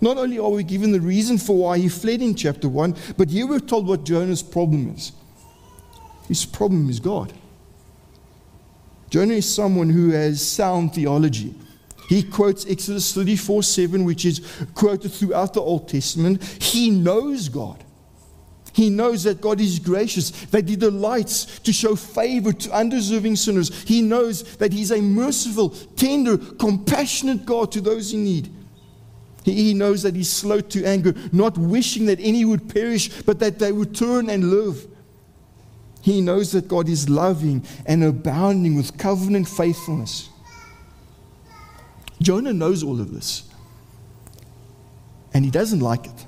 Not 0.03 0.17
only 0.17 0.37
are 0.37 0.49
we 0.49 0.65
given 0.65 0.91
the 0.91 0.99
reason 0.99 1.37
for 1.37 1.55
why 1.55 1.77
he 1.77 1.87
fled 1.87 2.21
in 2.21 2.35
chapter 2.35 2.67
1, 2.67 2.93
but 3.15 3.29
here 3.29 3.47
we're 3.47 3.61
told 3.61 3.87
what 3.87 4.03
Jonah's 4.03 4.43
problem 4.43 4.93
is. 4.93 5.13
His 6.27 6.45
problem 6.45 6.89
is 6.89 6.99
God. 6.99 7.31
Jonah 9.09 9.35
is 9.35 9.55
someone 9.55 9.89
who 9.89 10.09
has 10.09 10.45
sound 10.45 10.93
theology. 10.93 11.55
He 12.09 12.21
quotes 12.21 12.69
Exodus 12.69 13.13
34 13.13 13.63
7, 13.63 14.03
which 14.03 14.25
is 14.25 14.41
quoted 14.75 15.13
throughout 15.13 15.53
the 15.53 15.61
Old 15.61 15.87
Testament. 15.87 16.43
He 16.61 16.89
knows 16.89 17.47
God. 17.47 17.81
He 18.73 18.89
knows 18.89 19.23
that 19.23 19.39
God 19.39 19.61
is 19.61 19.79
gracious, 19.79 20.31
that 20.47 20.67
He 20.67 20.75
delights 20.75 21.59
to 21.59 21.71
show 21.71 21.95
favor 21.95 22.51
to 22.51 22.71
undeserving 22.73 23.37
sinners. 23.37 23.83
He 23.83 24.01
knows 24.01 24.57
that 24.57 24.73
He's 24.73 24.91
a 24.91 25.01
merciful, 25.01 25.69
tender, 25.69 26.37
compassionate 26.37 27.45
God 27.45 27.71
to 27.71 27.79
those 27.79 28.11
in 28.11 28.25
need. 28.25 28.53
He 29.43 29.73
knows 29.73 30.03
that 30.03 30.15
he's 30.15 30.29
slow 30.29 30.61
to 30.61 30.85
anger, 30.85 31.13
not 31.31 31.57
wishing 31.57 32.05
that 32.05 32.19
any 32.21 32.45
would 32.45 32.73
perish, 32.73 33.21
but 33.23 33.39
that 33.39 33.59
they 33.59 33.71
would 33.71 33.95
turn 33.95 34.29
and 34.29 34.49
live. 34.49 34.87
He 36.01 36.21
knows 36.21 36.51
that 36.51 36.67
God 36.67 36.89
is 36.89 37.09
loving 37.09 37.65
and 37.85 38.03
abounding 38.03 38.75
with 38.75 38.97
covenant 38.97 39.47
faithfulness. 39.47 40.29
Jonah 42.21 42.53
knows 42.53 42.83
all 42.83 42.99
of 42.99 43.13
this. 43.13 43.43
And 45.33 45.43
he 45.43 45.51
doesn't 45.51 45.79
like 45.79 46.05
it. 46.05 46.25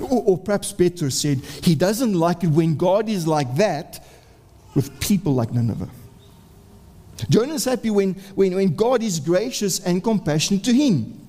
Or, 0.00 0.22
or, 0.26 0.38
perhaps 0.38 0.72
better 0.72 1.10
said, 1.10 1.38
he 1.62 1.74
doesn't 1.74 2.14
like 2.14 2.42
it 2.42 2.48
when 2.48 2.76
God 2.76 3.08
is 3.08 3.26
like 3.26 3.54
that 3.56 4.04
with 4.74 4.98
people 4.98 5.34
like 5.34 5.52
Nineveh. 5.52 5.90
Jonah 7.28 7.54
is 7.54 7.66
happy 7.66 7.90
when, 7.90 8.14
when, 8.34 8.54
when 8.54 8.74
God 8.74 9.02
is 9.02 9.20
gracious 9.20 9.80
and 9.80 10.02
compassionate 10.02 10.64
to 10.64 10.72
him. 10.72 11.19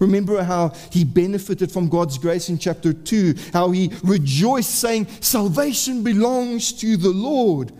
Remember 0.00 0.42
how 0.42 0.70
he 0.90 1.04
benefited 1.04 1.70
from 1.70 1.88
God's 1.88 2.18
grace 2.18 2.48
in 2.48 2.58
chapter 2.58 2.92
2, 2.92 3.34
how 3.52 3.70
he 3.70 3.92
rejoiced, 4.02 4.74
saying, 4.80 5.06
Salvation 5.20 6.02
belongs 6.02 6.72
to 6.80 6.96
the 6.96 7.10
Lord. 7.10 7.70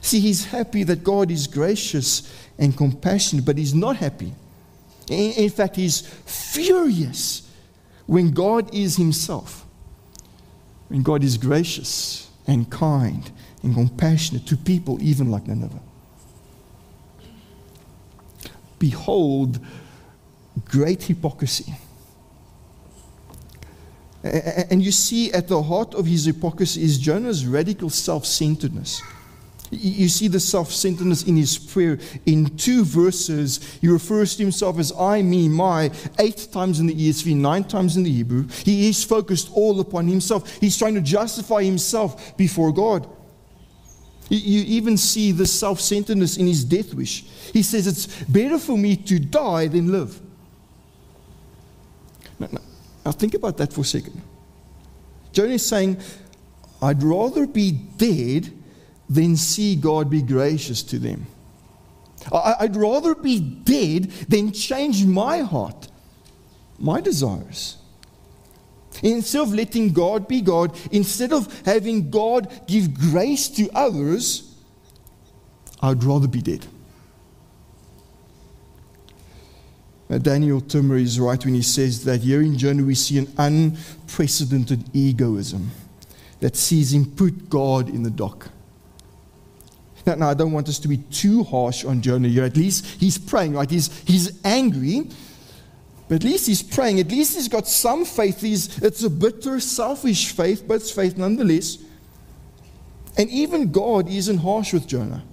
See, 0.00 0.20
he's 0.20 0.46
happy 0.46 0.84
that 0.84 1.04
God 1.04 1.30
is 1.30 1.46
gracious 1.46 2.32
and 2.58 2.76
compassionate, 2.76 3.44
but 3.44 3.58
he's 3.58 3.74
not 3.74 3.96
happy. 3.96 4.32
In, 5.10 5.32
in 5.32 5.50
fact, 5.50 5.76
he's 5.76 6.00
furious 6.00 7.48
when 8.06 8.30
God 8.30 8.74
is 8.74 8.96
himself, 8.96 9.66
when 10.88 11.02
God 11.02 11.22
is 11.22 11.36
gracious 11.36 12.30
and 12.46 12.70
kind 12.70 13.30
and 13.62 13.74
compassionate 13.74 14.46
to 14.46 14.56
people, 14.56 15.02
even 15.02 15.30
like 15.30 15.46
Nineveh. 15.46 15.80
Behold, 18.78 19.58
great 20.68 21.02
hypocrisy. 21.02 21.74
And 24.70 24.82
you 24.82 24.92
see, 24.92 25.32
at 25.32 25.48
the 25.48 25.62
heart 25.62 25.94
of 25.94 26.06
his 26.06 26.24
hypocrisy 26.24 26.82
is 26.82 26.98
Jonah's 26.98 27.46
radical 27.46 27.90
self 27.90 28.26
centeredness. 28.26 29.00
You 29.70 30.08
see 30.08 30.28
the 30.28 30.40
self 30.40 30.72
centeredness 30.72 31.24
in 31.24 31.36
his 31.36 31.58
prayer. 31.58 31.98
In 32.24 32.56
two 32.56 32.84
verses, 32.84 33.78
he 33.80 33.88
refers 33.88 34.36
to 34.36 34.42
himself 34.42 34.78
as 34.78 34.92
I, 34.92 35.22
me, 35.22 35.48
my, 35.48 35.90
eight 36.18 36.48
times 36.52 36.80
in 36.80 36.86
the 36.86 36.94
ESV, 36.94 37.36
nine 37.36 37.64
times 37.64 37.96
in 37.96 38.02
the 38.02 38.12
Hebrew. 38.12 38.46
He 38.64 38.88
is 38.88 39.02
focused 39.02 39.50
all 39.52 39.80
upon 39.80 40.06
himself. 40.06 40.56
He's 40.60 40.78
trying 40.78 40.94
to 40.94 41.00
justify 41.00 41.62
himself 41.62 42.36
before 42.36 42.72
God. 42.72 43.08
You 44.28 44.64
even 44.64 44.96
see 44.96 45.30
the 45.30 45.46
self 45.46 45.80
centeredness 45.80 46.36
in 46.36 46.46
his 46.46 46.64
death 46.64 46.94
wish. 46.94 47.22
He 47.52 47.62
says, 47.62 47.86
It's 47.86 48.24
better 48.24 48.58
for 48.58 48.76
me 48.76 48.96
to 48.96 49.18
die 49.18 49.68
than 49.68 49.92
live. 49.92 50.20
Now, 53.06 53.12
think 53.12 53.34
about 53.34 53.56
that 53.58 53.72
for 53.72 53.82
a 53.82 53.84
second. 53.84 54.20
Jonah 55.32 55.54
is 55.54 55.64
saying, 55.64 55.98
I'd 56.82 57.04
rather 57.04 57.46
be 57.46 57.70
dead 57.70 58.52
than 59.08 59.36
see 59.36 59.76
God 59.76 60.10
be 60.10 60.22
gracious 60.22 60.82
to 60.82 60.98
them. 60.98 61.28
I'd 62.32 62.74
rather 62.74 63.14
be 63.14 63.38
dead 63.38 64.10
than 64.28 64.50
change 64.50 65.06
my 65.06 65.38
heart, 65.38 65.86
my 66.80 67.00
desires. 67.00 67.76
Instead 69.04 69.42
of 69.42 69.54
letting 69.54 69.92
God 69.92 70.26
be 70.26 70.40
God, 70.40 70.76
instead 70.90 71.32
of 71.32 71.60
having 71.64 72.10
God 72.10 72.52
give 72.66 72.92
grace 72.92 73.48
to 73.50 73.70
others, 73.72 74.52
I'd 75.80 76.02
rather 76.02 76.26
be 76.26 76.42
dead. 76.42 76.66
Now, 76.66 76.76
Uh, 80.08 80.18
Daniel 80.18 80.60
Timmer 80.60 80.96
is 80.96 81.18
right 81.18 81.44
when 81.44 81.54
he 81.54 81.62
says 81.62 82.04
that 82.04 82.20
here 82.20 82.40
in 82.40 82.56
Jonah 82.56 82.84
we 82.84 82.94
see 82.94 83.18
an 83.18 83.32
unprecedented 83.38 84.84
egoism 84.94 85.70
that 86.40 86.54
sees 86.54 86.92
him 86.92 87.06
put 87.06 87.48
God 87.48 87.88
in 87.88 88.02
the 88.02 88.10
dock. 88.10 88.50
Now, 90.06 90.14
now, 90.14 90.30
I 90.30 90.34
don't 90.34 90.52
want 90.52 90.68
us 90.68 90.78
to 90.80 90.88
be 90.88 90.98
too 90.98 91.42
harsh 91.42 91.84
on 91.84 92.00
Jonah 92.00 92.28
here. 92.28 92.44
At 92.44 92.56
least 92.56 92.86
he's 93.00 93.18
praying, 93.18 93.54
right? 93.54 93.68
He's, 93.68 93.90
he's 94.06 94.40
angry, 94.44 95.10
but 96.08 96.16
at 96.16 96.24
least 96.24 96.46
he's 96.46 96.62
praying. 96.62 97.00
At 97.00 97.10
least 97.10 97.34
he's 97.34 97.48
got 97.48 97.66
some 97.66 98.04
faith. 98.04 98.40
He's, 98.40 98.78
it's 98.78 99.02
a 99.02 99.10
bitter, 99.10 99.58
selfish 99.58 100.30
faith, 100.30 100.62
but 100.68 100.74
it's 100.74 100.92
faith 100.92 101.16
nonetheless. 101.16 101.78
And 103.18 103.28
even 103.30 103.72
God 103.72 104.08
isn't 104.08 104.38
harsh 104.38 104.72
with 104.72 104.86
Jonah. 104.86 105.24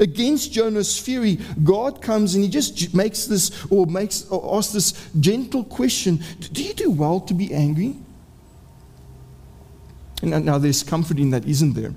Against 0.00 0.52
Jonah's 0.52 0.98
fury, 0.98 1.38
God 1.62 2.02
comes 2.02 2.34
and 2.34 2.42
he 2.42 2.50
just 2.50 2.94
makes 2.94 3.26
this 3.26 3.66
or 3.70 3.86
makes 3.86 4.28
or 4.30 4.58
asks 4.58 4.72
this 4.72 5.10
gentle 5.20 5.64
question 5.64 6.22
Do 6.52 6.62
you 6.62 6.74
do 6.74 6.90
well 6.90 7.20
to 7.20 7.34
be 7.34 7.52
angry? 7.54 7.96
And 10.22 10.44
now 10.44 10.58
there's 10.58 10.82
comfort 10.82 11.18
in 11.18 11.30
that, 11.30 11.46
isn't 11.46 11.74
there? 11.74 11.94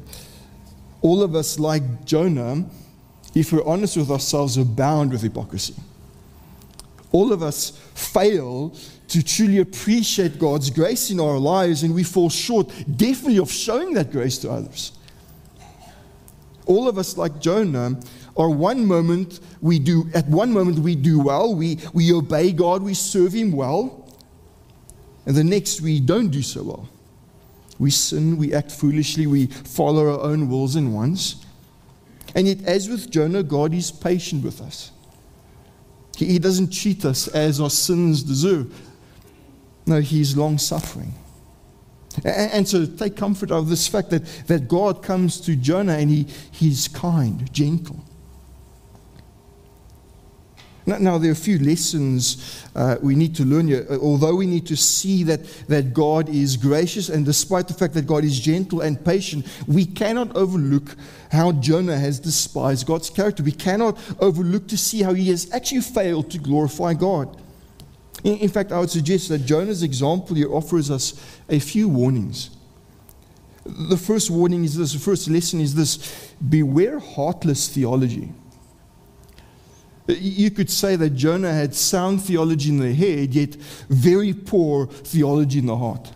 All 1.01 1.24
of 1.24 1.36
us, 1.36 1.58
like 1.58 2.05
Jonah, 2.05 2.65
if 3.34 3.53
we're 3.53 3.65
honest 3.65 3.98
with 3.98 4.12
ourselves, 4.12 4.58
are 4.58 4.65
bound 4.65 5.12
with 5.12 5.22
hypocrisy. 5.22 5.75
All 7.12 7.31
of 7.31 7.41
us 7.41 7.72
fail 7.96 8.75
to 9.08 9.24
truly 9.24 9.60
appreciate 9.60 10.38
God's 10.38 10.69
grace 10.69 11.10
in 11.10 11.19
our 11.19 11.38
lives, 11.38 11.84
and 11.84 11.96
we 11.96 12.03
fall 12.03 12.29
short, 12.29 12.67
definitely, 12.96 13.39
of 13.39 13.51
showing 13.51 13.93
that 13.93 14.12
grace 14.12 14.38
to 14.39 14.51
others. 14.51 14.91
All 16.70 16.88
of 16.88 17.00
us, 17.00 17.18
like 17.18 17.40
Jonah, 17.40 18.00
are 18.38 18.50
one 18.50 18.86
moment 18.86 19.40
we 19.60 19.80
do, 19.80 20.08
at 20.14 20.28
one 20.28 20.54
moment 20.54 20.78
we 20.78 20.94
do 20.94 21.20
well, 21.20 21.56
we, 21.56 21.80
we 21.94 22.14
obey 22.14 22.52
God, 22.52 22.84
we 22.84 22.94
serve 22.94 23.34
Him 23.34 23.52
well, 23.52 24.08
and 25.26 25.36
the 25.36 25.44
next 25.44 25.82
we 25.82 26.00
don't 26.00 26.30
do 26.30 26.44
so 26.44 26.62
well. 26.62 26.90
We 27.80 27.90
sin, 27.90 28.38
we 28.38 28.54
act 28.54 28.72
foolishly, 28.72 29.26
we 29.26 29.48
follow 29.48 30.12
our 30.14 30.22
own 30.22 30.48
wills 30.48 30.76
and 30.76 30.94
wants. 30.94 31.44
And 32.36 32.48
yet, 32.48 32.62
as 32.66 32.88
with 32.88 33.10
Jonah, 33.10 33.42
God 33.42 33.74
is 33.74 33.90
patient 33.90 34.44
with 34.44 34.62
us. 34.62 34.92
He, 36.17 36.26
he 36.26 36.39
doesn't 36.39 36.70
cheat 36.70 37.04
us 37.04 37.28
as 37.30 37.60
our 37.60 37.72
sins 37.72 38.22
deserve. 38.22 38.80
No, 39.88 40.02
He's 40.02 40.38
long 40.38 40.60
suffering. 40.60 41.15
And, 42.24 42.67
so 42.67 42.86
take 42.86 43.15
comfort 43.15 43.52
of 43.52 43.69
this 43.69 43.88
fact 43.88 44.10
that, 44.10 44.26
that 44.48 44.67
God 44.67 45.04
comes 45.04 45.39
to 45.41 45.56
Jonah 45.56 45.93
and 45.93 46.10
he, 46.10 46.26
He's 46.52 46.88
kind, 46.88 47.52
gentle. 47.54 48.04
Now, 50.86 50.98
now, 50.98 51.17
there 51.19 51.30
are 51.30 51.34
a 51.34 51.36
few 51.36 51.60
lessons 51.60 52.65
uh, 52.76 52.95
we 53.00 53.13
need 53.13 53.36
to 53.36 53.45
learn 53.45 53.67
here. 53.67 53.86
Although 54.02 54.36
we 54.36 54.48
need 54.48 54.65
to 54.67 54.76
see 54.76 55.24
that, 55.26 55.45
that 55.67 55.93
God 55.93 56.30
is 56.30 56.58
gracious, 56.58 57.10
and 57.10 57.24
despite 57.24 57.67
the 57.67 57.76
fact 57.76 57.93
that 57.93 58.08
God 58.08 58.24
is 58.24 58.39
gentle 58.39 58.82
and 58.82 59.04
patient, 59.06 59.45
we 59.67 59.86
cannot 59.86 60.36
overlook 60.36 60.95
how 61.32 61.52
Jonah 61.52 61.98
has 61.98 62.19
despised 62.19 62.88
God's 62.88 63.12
character. 63.12 63.43
We 63.43 63.52
cannot 63.52 64.00
overlook 64.19 64.67
to 64.69 64.78
see 64.78 65.04
how 65.04 65.13
he 65.13 65.30
has 65.30 65.52
actually 65.54 65.82
failed 65.82 66.32
to 66.32 66.39
glorify 66.39 66.95
God. 66.95 67.39
In, 68.23 68.49
fact, 68.49 68.71
I 68.71 68.79
would 68.79 68.89
suggest 68.89 69.29
that 69.29 69.39
Jonah's 69.39 69.84
example 69.84 70.36
here 70.36 70.53
offers 70.53 70.91
us 70.91 71.13
a 71.47 71.60
few 71.60 71.88
warnings. 71.88 72.49
The 73.65 73.97
first 73.97 74.29
warning 74.29 74.63
is 74.63 74.75
this, 74.75 74.93
the 74.93 74.99
first 74.99 75.29
lesson 75.29 75.62
is 75.62 75.75
this 75.75 76.34
beware 76.47 76.99
heartless 76.99 77.69
theology. 77.69 78.32
You 80.08 80.49
could 80.49 80.71
say 80.71 80.95
that 80.95 81.12
Jonah 81.12 81.53
had 81.53 81.75
sound 81.75 82.23
theology 82.23 82.69
in 82.69 82.79
the 82.79 82.93
head, 82.93 83.34
yet 83.34 83.55
very 83.89 84.34
poor 84.34 84.88
theology 84.88 85.60
in 85.60 85.67
the 85.67 85.77
heart. 85.77 86.12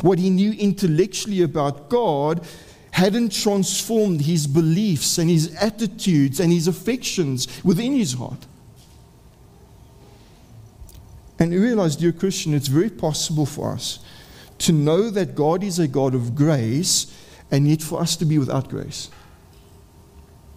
What 0.00 0.18
he 0.18 0.30
knew 0.30 0.52
intellectually 0.52 1.42
about 1.42 1.90
God 1.90 2.44
hadn't 2.92 3.32
transformed 3.32 4.22
his 4.22 4.46
beliefs 4.46 5.18
and 5.18 5.28
his 5.28 5.54
attitudes 5.56 6.40
and 6.40 6.52
his 6.52 6.66
affections 6.66 7.46
within 7.62 7.92
his 7.92 8.14
heart. 8.14 8.46
And 11.38 11.52
you 11.52 11.60
realize, 11.60 11.96
dear 11.96 12.12
Christian, 12.12 12.54
it's 12.54 12.68
very 12.68 12.90
possible 12.90 13.46
for 13.46 13.72
us 13.72 13.98
to 14.58 14.72
know 14.72 15.10
that 15.10 15.34
God 15.34 15.64
is 15.64 15.78
a 15.78 15.88
God 15.88 16.14
of 16.14 16.34
grace 16.34 17.12
and 17.50 17.68
yet 17.68 17.82
for 17.82 18.00
us 18.00 18.16
to 18.16 18.24
be 18.24 18.38
without 18.38 18.68
grace. 18.68 19.10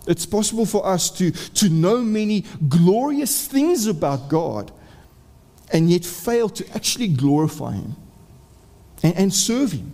It's 0.08 0.26
possible 0.26 0.66
for 0.66 0.86
us 0.86 1.10
to, 1.18 1.32
to 1.32 1.70
know 1.70 2.02
many 2.02 2.46
glorious 2.70 3.48
things 3.48 3.88
about 3.88 4.30
God 4.30 4.72
and 5.74 5.90
yet 5.90 6.06
fail 6.06 6.48
to 6.50 6.76
actually 6.76 7.10
glorify 7.10 7.74
Him 7.74 7.96
and, 9.04 9.16
and 9.16 9.34
serve 9.34 9.74
Him. 9.74 9.92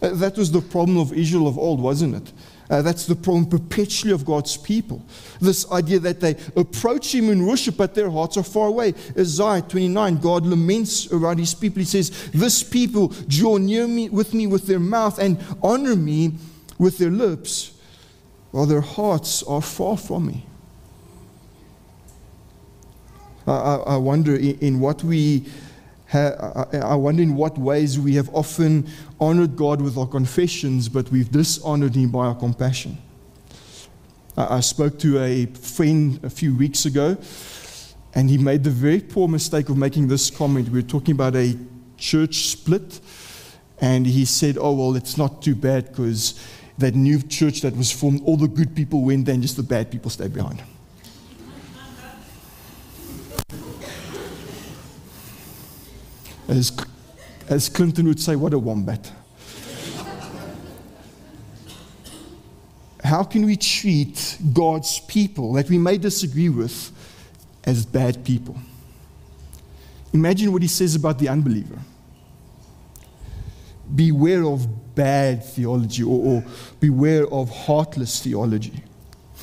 Uh, 0.00 0.10
that 0.10 0.36
was 0.36 0.52
the 0.52 0.60
problem 0.60 0.98
of 0.98 1.12
Israel 1.12 1.48
of 1.48 1.58
old, 1.58 1.80
wasn't 1.80 2.14
it? 2.14 2.32
Uh, 2.72 2.80
that's 2.80 3.04
the 3.04 3.14
problem 3.14 3.44
perpetually 3.44 4.14
of 4.14 4.24
God's 4.24 4.56
people. 4.56 5.04
This 5.42 5.70
idea 5.70 5.98
that 5.98 6.20
they 6.20 6.36
approach 6.56 7.14
Him 7.14 7.28
in 7.28 7.46
worship, 7.46 7.76
but 7.76 7.94
their 7.94 8.08
hearts 8.08 8.38
are 8.38 8.42
far 8.42 8.68
away. 8.68 8.94
Isaiah 9.14 9.60
29, 9.60 10.16
God 10.16 10.46
laments 10.46 11.12
around 11.12 11.36
His 11.36 11.52
people. 11.52 11.80
He 11.80 11.84
says, 11.84 12.30
This 12.30 12.62
people 12.62 13.08
draw 13.28 13.58
near 13.58 13.86
me 13.86 14.08
with 14.08 14.32
me 14.32 14.46
with 14.46 14.66
their 14.66 14.80
mouth 14.80 15.18
and 15.18 15.38
honor 15.62 15.94
me 15.94 16.32
with 16.78 16.96
their 16.96 17.10
lips, 17.10 17.72
while 18.52 18.64
their 18.64 18.80
hearts 18.80 19.42
are 19.42 19.60
far 19.60 19.98
from 19.98 20.28
me. 20.28 20.46
I, 23.46 23.82
I 23.86 23.96
wonder 23.98 24.34
in, 24.34 24.58
in 24.60 24.80
what 24.80 25.04
we 25.04 25.44
I 26.14 26.94
wonder 26.94 27.22
in 27.22 27.36
what 27.36 27.56
ways 27.56 27.98
we 27.98 28.14
have 28.16 28.28
often 28.34 28.88
honored 29.20 29.56
God 29.56 29.80
with 29.80 29.96
our 29.96 30.06
confessions, 30.06 30.88
but 30.88 31.10
we've 31.10 31.30
dishonored 31.30 31.94
Him 31.94 32.10
by 32.10 32.26
our 32.26 32.34
compassion. 32.34 32.98
I, 34.36 34.56
I 34.56 34.60
spoke 34.60 34.98
to 35.00 35.22
a 35.22 35.46
friend 35.46 36.20
a 36.22 36.30
few 36.30 36.54
weeks 36.54 36.84
ago, 36.84 37.16
and 38.14 38.28
he 38.28 38.36
made 38.36 38.64
the 38.64 38.70
very 38.70 39.00
poor 39.00 39.26
mistake 39.26 39.68
of 39.70 39.76
making 39.76 40.08
this 40.08 40.30
comment. 40.30 40.68
We 40.68 40.80
were 40.80 40.88
talking 40.88 41.14
about 41.14 41.34
a 41.34 41.56
church 41.96 42.46
split, 42.48 43.00
and 43.80 44.06
he 44.06 44.24
said, 44.24 44.58
Oh, 44.60 44.72
well, 44.72 44.96
it's 44.96 45.16
not 45.16 45.42
too 45.42 45.54
bad 45.54 45.88
because 45.88 46.38
that 46.78 46.94
new 46.94 47.22
church 47.22 47.62
that 47.62 47.76
was 47.76 47.90
formed, 47.90 48.22
all 48.24 48.36
the 48.36 48.48
good 48.48 48.74
people 48.74 49.02
went 49.02 49.26
there 49.26 49.34
and 49.34 49.42
just 49.42 49.56
the 49.56 49.62
bad 49.62 49.90
people 49.90 50.10
stayed 50.10 50.34
behind. 50.34 50.62
As, 56.52 56.70
as 57.48 57.70
Clinton 57.70 58.06
would 58.08 58.20
say, 58.20 58.36
what 58.36 58.52
a 58.52 58.58
wombat. 58.58 59.10
How 63.02 63.22
can 63.24 63.46
we 63.46 63.56
treat 63.56 64.36
God's 64.52 65.00
people 65.00 65.54
that 65.54 65.70
we 65.70 65.78
may 65.78 65.96
disagree 65.96 66.50
with 66.50 66.92
as 67.64 67.86
bad 67.86 68.22
people? 68.22 68.56
Imagine 70.12 70.52
what 70.52 70.60
he 70.60 70.68
says 70.68 70.94
about 70.94 71.18
the 71.18 71.30
unbeliever 71.30 71.78
beware 73.94 74.44
of 74.44 74.94
bad 74.94 75.44
theology 75.44 76.02
or, 76.02 76.36
or, 76.36 76.44
beware 76.80 77.26
of 77.28 77.50
heartless 77.50 78.22
theology. 78.22 78.82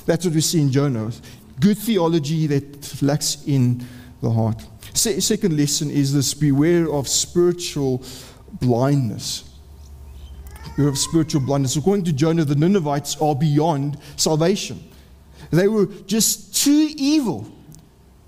That's 0.05 0.25
what 0.25 0.33
we 0.33 0.41
see 0.41 0.61
in 0.61 0.71
Jonah. 0.71 1.11
Good 1.59 1.77
theology 1.77 2.47
that 2.47 3.01
lacks 3.03 3.43
in 3.45 3.85
the 4.21 4.31
heart. 4.31 4.65
Se- 4.93 5.19
second 5.19 5.57
lesson 5.57 5.89
is 5.91 6.13
this 6.13 6.33
beware 6.33 6.91
of 6.91 7.07
spiritual 7.07 8.03
blindness. 8.53 9.43
Beware 10.75 10.89
of 10.89 10.97
spiritual 10.97 11.41
blindness. 11.41 11.75
According 11.75 12.05
to 12.05 12.13
Jonah, 12.13 12.45
the 12.45 12.55
Ninevites 12.55 13.21
are 13.21 13.35
beyond 13.35 13.97
salvation. 14.15 14.83
They 15.51 15.67
were 15.67 15.85
just 15.85 16.55
too 16.63 16.89
evil, 16.95 17.51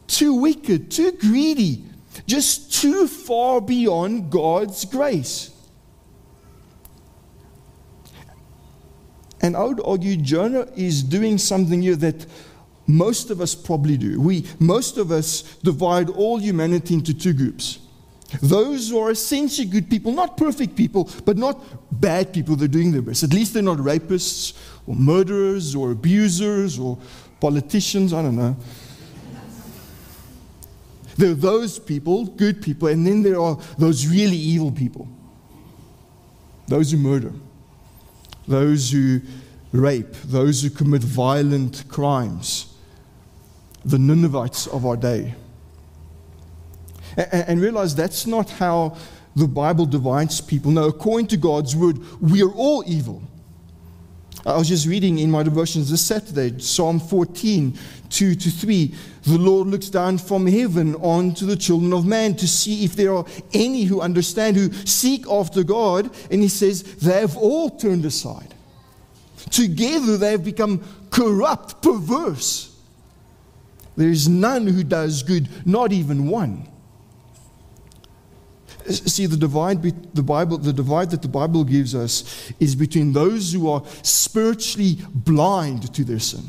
too 0.08 0.34
wicked, 0.36 0.92
too 0.92 1.12
greedy, 1.14 1.86
just 2.26 2.74
too 2.74 3.08
far 3.08 3.62
beyond 3.62 4.32
God's 4.32 4.86
grace. 4.86 5.52
And 9.42 9.58
I 9.58 9.64
would 9.64 9.82
argue 9.84 10.16
Jonah 10.18 10.68
is 10.76 11.02
doing 11.02 11.38
something 11.38 11.82
here 11.82 11.96
that 11.96 12.26
most 12.88 13.30
of 13.30 13.42
us 13.42 13.56
probably 13.56 13.98
do. 13.98 14.20
We, 14.20 14.46
most 14.60 14.98
of 14.98 15.12
us 15.12 15.42
divide 15.64 16.10
all 16.10 16.38
humanity 16.38 16.94
into 16.94 17.14
two 17.14 17.34
groups. 17.34 17.80
Those 18.42 18.90
who 18.90 19.00
are 19.00 19.12
essentially 19.12 19.68
good 19.68 19.90
people, 19.90 20.14
not 20.14 20.38
perfect 20.38 20.76
people, 20.76 21.10
but 21.26 21.38
not 21.38 21.62
bad 21.92 22.32
people, 22.34 22.56
they're 22.56 22.68
doing 22.68 22.92
their 22.92 23.02
best. 23.02 23.24
At 23.24 23.34
least 23.34 23.54
they're 23.54 23.64
not 23.64 23.78
rapists 23.78 24.54
or 24.88 24.96
murderers 24.96 25.76
or 25.76 25.92
abusers 25.92 26.80
or 26.80 26.98
politicians, 27.40 28.14
I 28.14 28.22
don't 28.22 28.38
know. 28.38 28.56
There 31.18 31.32
are 31.32 31.36
those 31.36 31.78
people, 31.78 32.26
good 32.26 32.62
people, 32.62 32.88
and 32.88 33.06
then 33.06 33.22
there 33.22 33.40
are 33.40 33.58
those 33.78 34.08
really 34.08 34.38
evil 34.38 34.72
people. 34.72 35.08
Those 36.68 36.92
who 36.92 36.98
murder, 36.98 37.34
those 38.48 38.92
who 38.92 39.20
rape, 39.74 40.14
those 40.26 40.64
who 40.64 40.70
commit 40.70 41.02
violent 41.02 41.84
crimes 41.90 42.71
the 43.86 43.98
Ninevites 43.98 44.68
of 44.68 44.86
our 44.86 44.98
day. 44.98 45.36
And, 47.18 47.46
and 47.48 47.62
realize 47.62 47.96
that's 47.96 48.26
not 48.26 48.50
how 48.50 48.98
the 49.36 49.48
Bible 49.48 49.86
divides 49.86 50.42
people. 50.42 50.72
No, 50.72 50.86
according 50.86 51.28
to 51.28 51.38
God's 51.38 51.76
word, 51.76 52.00
we 52.22 52.44
are 52.44 52.52
all 52.52 52.84
evil. 52.86 53.22
I 54.46 54.58
was 54.58 54.70
just 54.70 54.88
reading 54.88 55.20
in 55.20 55.30
my 55.30 55.44
devotions 55.44 55.92
this 55.92 56.02
Saturday, 56.02 56.58
Psalm 56.60 57.00
14, 57.00 57.78
2 58.10 58.36
to 58.36 58.50
3. 58.50 58.96
The 59.24 59.38
Lord 59.38 59.68
looks 59.68 59.90
down 59.90 60.18
from 60.18 60.48
heaven 60.48 60.96
onto 60.96 61.46
the 61.46 61.56
children 61.56 61.94
of 61.94 62.08
man 62.08 62.36
to 62.38 62.48
see 62.48 62.84
if 62.84 62.96
there 62.96 63.14
are 63.16 63.26
any 63.54 63.84
who 63.84 64.02
understand, 64.02 64.58
who 64.58 64.72
seek 64.72 65.28
after 65.30 65.64
God. 65.64 66.10
And 66.32 66.42
he 66.42 66.48
says, 66.48 66.82
they 66.96 67.22
have 67.22 67.38
all 67.38 67.70
turned 67.70 68.04
aside. 68.04 68.56
Together 69.52 70.18
they 70.18 70.32
have 70.32 70.44
become 70.44 70.84
corrupt, 71.12 71.84
perverse. 71.84 72.71
There 73.96 74.10
is 74.10 74.28
none 74.28 74.68
who 74.68 74.84
does 74.84 75.24
good, 75.24 75.50
not 75.66 75.92
even 75.92 76.30
one. 76.30 76.68
See, 78.88 79.26
the 79.28 79.38
divide, 79.38 79.84
the, 79.84 80.24
Bible, 80.24 80.58
the 80.58 80.74
divide 80.74 81.12
that 81.12 81.22
the 81.22 81.28
Bible 81.28 81.64
gives 81.64 81.94
us 81.94 82.52
is 82.60 82.76
between 82.76 83.14
those 83.14 83.54
who 83.54 83.70
are 83.70 83.84
spiritually 84.02 84.98
blind 85.14 85.94
to 85.94 86.04
their 86.04 86.20
sin, 86.20 86.44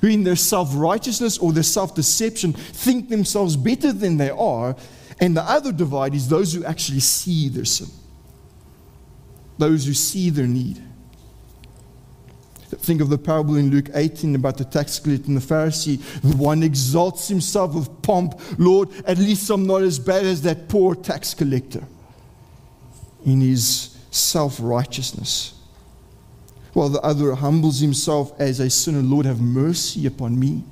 who 0.00 0.08
in 0.08 0.24
their 0.24 0.36
self 0.36 0.70
righteousness 0.74 1.36
or 1.36 1.52
their 1.52 1.62
self 1.62 1.94
deception 1.94 2.52
think 2.54 3.10
themselves 3.10 3.56
better 3.56 3.92
than 3.92 4.16
they 4.16 4.30
are, 4.30 4.74
and 5.20 5.36
the 5.36 5.42
other 5.42 5.72
divide 5.72 6.14
is 6.14 6.28
those 6.28 6.54
who 6.54 6.64
actually 6.64 7.00
see 7.00 7.48
their 7.50 7.66
sin, 7.66 7.88
those 9.58 9.84
who 9.84 9.92
see 9.92 10.30
their 10.30 10.46
need. 10.46 10.82
Think 12.82 13.00
of 13.00 13.10
the 13.10 13.18
parable 13.18 13.54
in 13.54 13.70
Luke 13.70 13.90
18 13.94 14.34
about 14.34 14.58
the 14.58 14.64
tax 14.64 14.98
collector 14.98 15.26
and 15.26 15.36
the 15.36 15.40
Pharisee. 15.40 16.02
The 16.22 16.36
one 16.36 16.64
exalts 16.64 17.28
himself 17.28 17.74
with 17.74 18.02
pomp. 18.02 18.40
Lord, 18.58 18.88
at 19.06 19.18
least 19.18 19.48
I'm 19.50 19.64
not 19.68 19.82
as 19.82 20.00
bad 20.00 20.26
as 20.26 20.42
that 20.42 20.68
poor 20.68 20.96
tax 20.96 21.32
collector 21.32 21.84
in 23.24 23.40
his 23.40 23.96
self 24.10 24.58
righteousness. 24.60 25.54
While 26.72 26.88
the 26.88 27.00
other 27.02 27.36
humbles 27.36 27.78
himself 27.78 28.32
as 28.40 28.58
a 28.58 28.68
sinner. 28.68 29.00
Lord, 29.00 29.26
have 29.26 29.40
mercy 29.40 30.06
upon 30.06 30.36
me. 30.36 30.64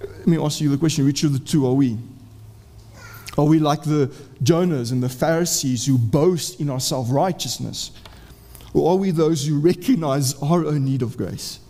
Let 0.00 0.26
me 0.26 0.38
ask 0.38 0.60
you 0.60 0.68
the 0.68 0.78
question 0.78 1.04
which 1.04 1.22
of 1.22 1.32
the 1.32 1.38
two 1.38 1.64
are 1.64 1.74
we? 1.74 1.96
Are 3.36 3.44
we 3.44 3.60
like 3.60 3.84
the 3.84 4.12
Jonahs 4.42 4.90
and 4.90 5.00
the 5.00 5.08
Pharisees 5.08 5.86
who 5.86 5.96
boast 5.96 6.60
in 6.60 6.68
our 6.68 6.80
self 6.80 7.06
righteousness? 7.08 7.92
Or 8.78 8.92
are 8.92 8.96
we 8.96 9.10
those 9.10 9.46
who 9.46 9.58
recognize 9.58 10.40
our 10.42 10.64
own 10.64 10.84
need 10.84 11.02
of 11.02 11.16
grace 11.16 11.60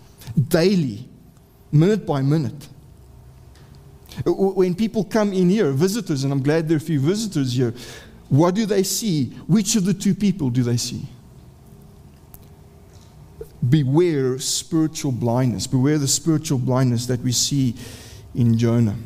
daily, 0.48 1.08
minute 1.72 2.06
by 2.06 2.22
minute? 2.22 2.68
When 4.26 4.74
people 4.74 5.04
come 5.04 5.32
in 5.32 5.48
here, 5.48 5.70
visitors, 5.70 6.24
and 6.24 6.32
I'm 6.32 6.42
glad 6.42 6.68
there 6.68 6.76
are 6.76 6.78
a 6.78 6.80
few 6.80 7.00
visitors 7.00 7.54
here, 7.54 7.72
what 8.28 8.54
do 8.54 8.66
they 8.66 8.82
see? 8.82 9.26
Which 9.46 9.76
of 9.76 9.84
the 9.84 9.94
two 9.94 10.14
people 10.14 10.50
do 10.50 10.62
they 10.62 10.76
see? 10.76 11.06
Beware 13.66 14.38
spiritual 14.38 15.12
blindness. 15.12 15.66
Beware 15.66 15.98
the 15.98 16.08
spiritual 16.08 16.58
blindness 16.58 17.06
that 17.06 17.20
we 17.20 17.32
see 17.32 17.74
in 18.34 18.58
Jonah. 18.58 18.96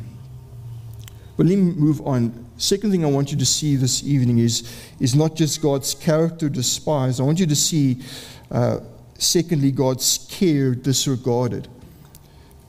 But 1.37 1.45
let 1.45 1.57
me 1.57 1.73
move 1.73 2.01
on 2.05 2.42
second 2.63 2.91
thing 2.91 3.03
I 3.03 3.09
want 3.09 3.29
you 3.29 3.37
to 3.37 3.45
see 3.45 3.75
this 3.75 4.03
evening 4.03 4.39
is, 4.39 4.63
is 4.99 5.13
not 5.15 5.35
just 5.35 5.61
God's 5.61 5.93
character 5.93 6.47
despised. 6.47 7.19
I 7.19 7.23
want 7.23 7.39
you 7.39 7.45
to 7.45 7.55
see, 7.55 8.01
uh, 8.49 8.79
secondly, 9.17 9.69
God's 9.69 10.25
care 10.31 10.73
disregarded. 10.73 11.67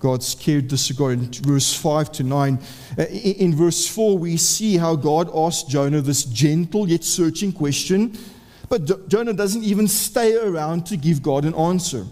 God's 0.00 0.34
care 0.34 0.60
disregarded. 0.60 1.36
In 1.38 1.44
verse 1.44 1.72
5 1.74 2.10
to 2.12 2.24
9. 2.24 2.58
Uh, 2.98 3.02
in, 3.04 3.54
verse 3.54 3.86
4, 3.86 4.18
we 4.18 4.36
see 4.36 4.76
how 4.76 4.96
God 4.96 5.30
asked 5.32 5.68
Jonah 5.68 6.00
this 6.00 6.24
gentle 6.24 6.88
yet 6.88 7.04
searching 7.04 7.52
question. 7.52 8.18
But 8.68 9.08
Jonah 9.08 9.32
doesn't 9.32 9.62
even 9.62 9.86
stay 9.86 10.36
around 10.36 10.86
to 10.86 10.96
give 10.96 11.22
God 11.22 11.44
an 11.44 11.54
answer. 11.54 12.04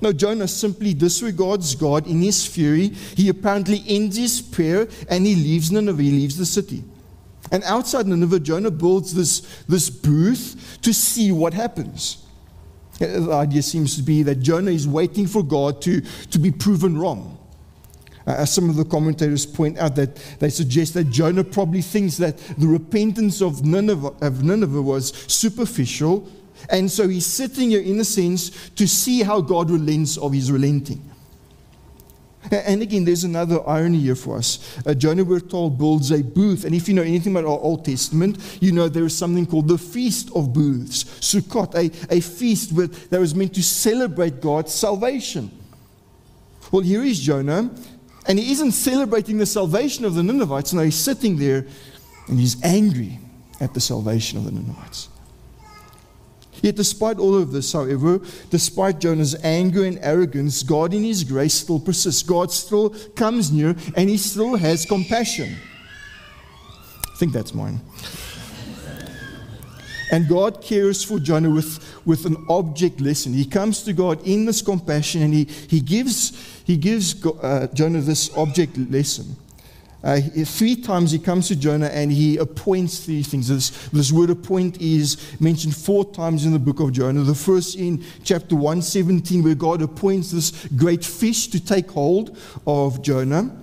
No, 0.00 0.10
Jonah 0.12 0.48
simply 0.48 0.94
disregards 0.94 1.74
God 1.74 2.06
in 2.06 2.22
his 2.22 2.46
fury. 2.46 2.88
He 2.88 3.28
apparently 3.28 3.84
ends 3.86 4.16
his 4.16 4.40
prayer 4.40 4.88
and 5.10 5.26
he 5.26 5.34
leaves 5.34 5.70
Nineveh, 5.70 6.02
he 6.02 6.10
leaves 6.10 6.38
the 6.38 6.46
city. 6.46 6.82
And 7.54 7.62
outside 7.62 8.08
Nineveh, 8.08 8.40
Jonah 8.40 8.72
builds 8.72 9.14
this, 9.14 9.62
this 9.68 9.88
booth 9.88 10.78
to 10.82 10.92
see 10.92 11.30
what 11.30 11.54
happens. 11.54 12.26
The 12.98 13.30
idea 13.30 13.62
seems 13.62 13.94
to 13.94 14.02
be 14.02 14.24
that 14.24 14.40
Jonah 14.40 14.72
is 14.72 14.88
waiting 14.88 15.28
for 15.28 15.44
God 15.44 15.80
to, 15.82 16.00
to 16.00 16.38
be 16.40 16.50
proven 16.50 16.98
wrong. 16.98 17.38
Uh, 18.26 18.32
as 18.38 18.52
some 18.52 18.68
of 18.68 18.74
the 18.74 18.84
commentators 18.84 19.46
point 19.46 19.78
out, 19.78 19.94
that 19.94 20.16
they 20.40 20.48
suggest 20.48 20.94
that 20.94 21.10
Jonah 21.10 21.44
probably 21.44 21.80
thinks 21.80 22.16
that 22.16 22.38
the 22.58 22.66
repentance 22.66 23.40
of 23.40 23.64
Nineveh, 23.64 24.14
of 24.20 24.42
Nineveh 24.42 24.82
was 24.82 25.12
superficial, 25.32 26.28
and 26.70 26.90
so 26.90 27.06
he's 27.06 27.26
sitting 27.26 27.70
here, 27.70 27.82
in 27.82 28.00
a 28.00 28.04
sense, 28.04 28.70
to 28.70 28.88
see 28.88 29.22
how 29.22 29.40
God 29.40 29.70
relents 29.70 30.16
of 30.16 30.32
his 30.32 30.50
relenting. 30.50 31.08
And 32.50 32.82
again, 32.82 33.04
there's 33.04 33.24
another 33.24 33.66
irony 33.66 33.98
here 33.98 34.14
for 34.14 34.36
us. 34.36 34.78
Uh, 34.86 34.94
Jonah, 34.94 35.24
we're 35.24 35.40
told, 35.40 35.78
builds 35.78 36.10
a 36.10 36.22
booth. 36.22 36.64
And 36.64 36.74
if 36.74 36.88
you 36.88 36.94
know 36.94 37.02
anything 37.02 37.32
about 37.34 37.44
our 37.44 37.58
Old 37.58 37.84
Testament, 37.84 38.38
you 38.60 38.72
know 38.72 38.88
there 38.88 39.04
is 39.04 39.16
something 39.16 39.46
called 39.46 39.68
the 39.68 39.78
Feast 39.78 40.30
of 40.34 40.52
Booths, 40.52 41.04
Sukkot, 41.20 41.74
a, 41.74 42.14
a 42.14 42.20
feast 42.20 42.72
with, 42.72 43.10
that 43.10 43.20
was 43.20 43.34
meant 43.34 43.54
to 43.54 43.62
celebrate 43.62 44.40
God's 44.40 44.74
salvation. 44.74 45.50
Well, 46.70 46.82
here 46.82 47.02
is 47.02 47.20
Jonah, 47.20 47.70
and 48.26 48.38
he 48.38 48.52
isn't 48.52 48.72
celebrating 48.72 49.38
the 49.38 49.46
salvation 49.46 50.04
of 50.04 50.14
the 50.14 50.22
Ninevites. 50.22 50.72
No, 50.72 50.82
he's 50.82 50.96
sitting 50.96 51.36
there 51.36 51.66
and 52.26 52.40
he's 52.40 52.62
angry 52.64 53.18
at 53.60 53.74
the 53.74 53.80
salvation 53.80 54.38
of 54.38 54.44
the 54.44 54.52
Ninevites. 54.52 55.08
Yet, 56.64 56.76
despite 56.76 57.18
all 57.18 57.34
of 57.34 57.52
this, 57.52 57.74
however, 57.74 58.22
despite 58.48 58.98
Jonah's 58.98 59.34
anger 59.44 59.84
and 59.84 59.98
arrogance, 60.00 60.62
God 60.62 60.94
in 60.94 61.04
His 61.04 61.22
grace 61.22 61.52
still 61.52 61.78
persists. 61.78 62.22
God 62.22 62.50
still 62.50 62.88
comes 63.14 63.52
near 63.52 63.76
and 63.94 64.08
He 64.08 64.16
still 64.16 64.56
has 64.56 64.86
compassion. 64.86 65.56
I 67.12 67.16
think 67.18 67.34
that's 67.34 67.52
mine. 67.52 67.82
And 70.10 70.26
God 70.26 70.62
cares 70.62 71.04
for 71.04 71.18
Jonah 71.18 71.50
with, 71.50 72.00
with 72.06 72.24
an 72.24 72.42
object 72.48 72.98
lesson. 72.98 73.34
He 73.34 73.44
comes 73.44 73.82
to 73.82 73.92
God 73.92 74.26
in 74.26 74.46
this 74.46 74.62
compassion 74.62 75.20
and 75.20 75.34
he, 75.34 75.44
he 75.44 75.80
gives, 75.80 76.62
he 76.64 76.78
gives 76.78 77.26
uh, 77.26 77.66
Jonah 77.74 78.00
this 78.00 78.34
object 78.38 78.78
lesson. 78.78 79.36
Uh, 80.04 80.20
three 80.44 80.76
times 80.76 81.10
he 81.10 81.18
comes 81.18 81.48
to 81.48 81.56
Jonah 81.56 81.86
and 81.86 82.12
he 82.12 82.36
appoints 82.36 83.00
three 83.00 83.22
things. 83.22 83.48
This, 83.48 83.70
this 83.88 84.12
word 84.12 84.28
appoint 84.28 84.78
is 84.78 85.16
mentioned 85.40 85.74
four 85.74 86.04
times 86.12 86.44
in 86.44 86.52
the 86.52 86.58
book 86.58 86.78
of 86.78 86.92
Jonah. 86.92 87.22
The 87.22 87.34
first 87.34 87.76
in 87.76 88.04
chapter 88.22 88.54
117, 88.54 89.42
where 89.42 89.54
God 89.54 89.80
appoints 89.80 90.30
this 90.30 90.68
great 90.76 91.02
fish 91.02 91.48
to 91.48 91.64
take 91.64 91.90
hold 91.90 92.36
of 92.66 93.02
Jonah. 93.02 93.56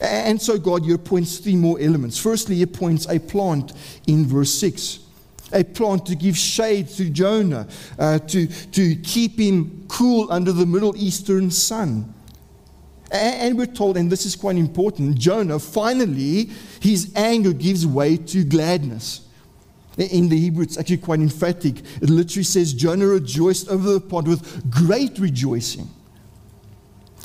And 0.00 0.40
so 0.40 0.56
God 0.56 0.84
he 0.84 0.92
appoints 0.92 1.38
three 1.38 1.56
more 1.56 1.80
elements. 1.80 2.16
Firstly, 2.16 2.56
he 2.56 2.62
appoints 2.62 3.08
a 3.08 3.18
plant 3.18 3.72
in 4.06 4.24
verse 4.24 4.54
6 4.54 5.00
a 5.52 5.62
plant 5.62 6.04
to 6.06 6.16
give 6.16 6.36
shade 6.36 6.88
to 6.88 7.08
Jonah, 7.08 7.68
uh, 8.00 8.18
to, 8.18 8.48
to 8.48 8.96
keep 8.96 9.38
him 9.38 9.84
cool 9.88 10.26
under 10.30 10.50
the 10.50 10.66
Middle 10.66 10.96
Eastern 10.96 11.52
sun. 11.52 12.12
And 13.10 13.56
we're 13.56 13.66
told, 13.66 13.96
and 13.96 14.10
this 14.10 14.26
is 14.26 14.34
quite 14.34 14.56
important, 14.56 15.16
Jonah 15.18 15.58
finally, 15.58 16.50
his 16.80 17.12
anger 17.14 17.52
gives 17.52 17.86
way 17.86 18.16
to 18.16 18.44
gladness. 18.44 19.20
In 19.96 20.28
the 20.28 20.38
Hebrew, 20.38 20.62
it's 20.62 20.76
actually 20.76 20.98
quite 20.98 21.20
emphatic. 21.20 21.78
It 22.02 22.10
literally 22.10 22.44
says, 22.44 22.74
Jonah 22.74 23.06
rejoiced 23.06 23.68
over 23.68 23.92
the 23.92 24.00
pot 24.00 24.26
with 24.26 24.70
great 24.70 25.18
rejoicing. 25.18 25.88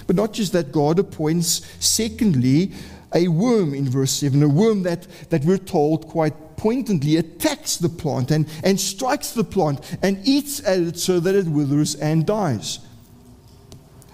But 0.08 0.16
not 0.16 0.34
just 0.34 0.54
that, 0.54 0.72
God 0.72 1.00
appoints, 1.00 1.68
secondly, 1.80 2.72
a 3.14 3.28
worm 3.28 3.74
in 3.74 3.90
verse 3.90 4.12
7, 4.12 4.42
a 4.42 4.48
worm 4.48 4.84
that, 4.84 5.06
that 5.30 5.44
we're 5.44 5.58
told 5.58 6.08
quite 6.08 6.34
pointedly 6.56 7.18
attacks 7.18 7.78
the 7.78 7.90
plant 7.90 8.32
and, 8.32 8.48
and 8.64 8.80
strikes 8.80 9.32
the 9.32 9.44
plant 9.44 9.98
and 10.02 10.20
eats 10.24 10.60
at 10.66 10.80
it 10.80 10.98
so 10.98 11.20
that 11.20 11.36
it 11.36 11.48
withers 11.48 11.96
and 11.96 12.26
dies. 12.26 12.80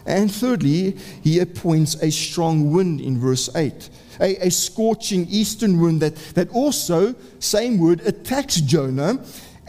And 0.07 0.33
thirdly, 0.33 0.97
he 1.21 1.39
appoints 1.39 2.01
a 2.01 2.09
strong 2.09 2.71
wind 2.71 3.01
in 3.01 3.19
verse 3.19 3.53
8, 3.53 3.89
a, 4.21 4.47
a 4.47 4.49
scorching 4.49 5.27
eastern 5.29 5.81
wind 5.81 6.01
that, 6.01 6.15
that 6.33 6.49
also, 6.51 7.13
same 7.39 7.77
word, 7.77 7.99
attacks 8.05 8.61
Jonah. 8.61 9.19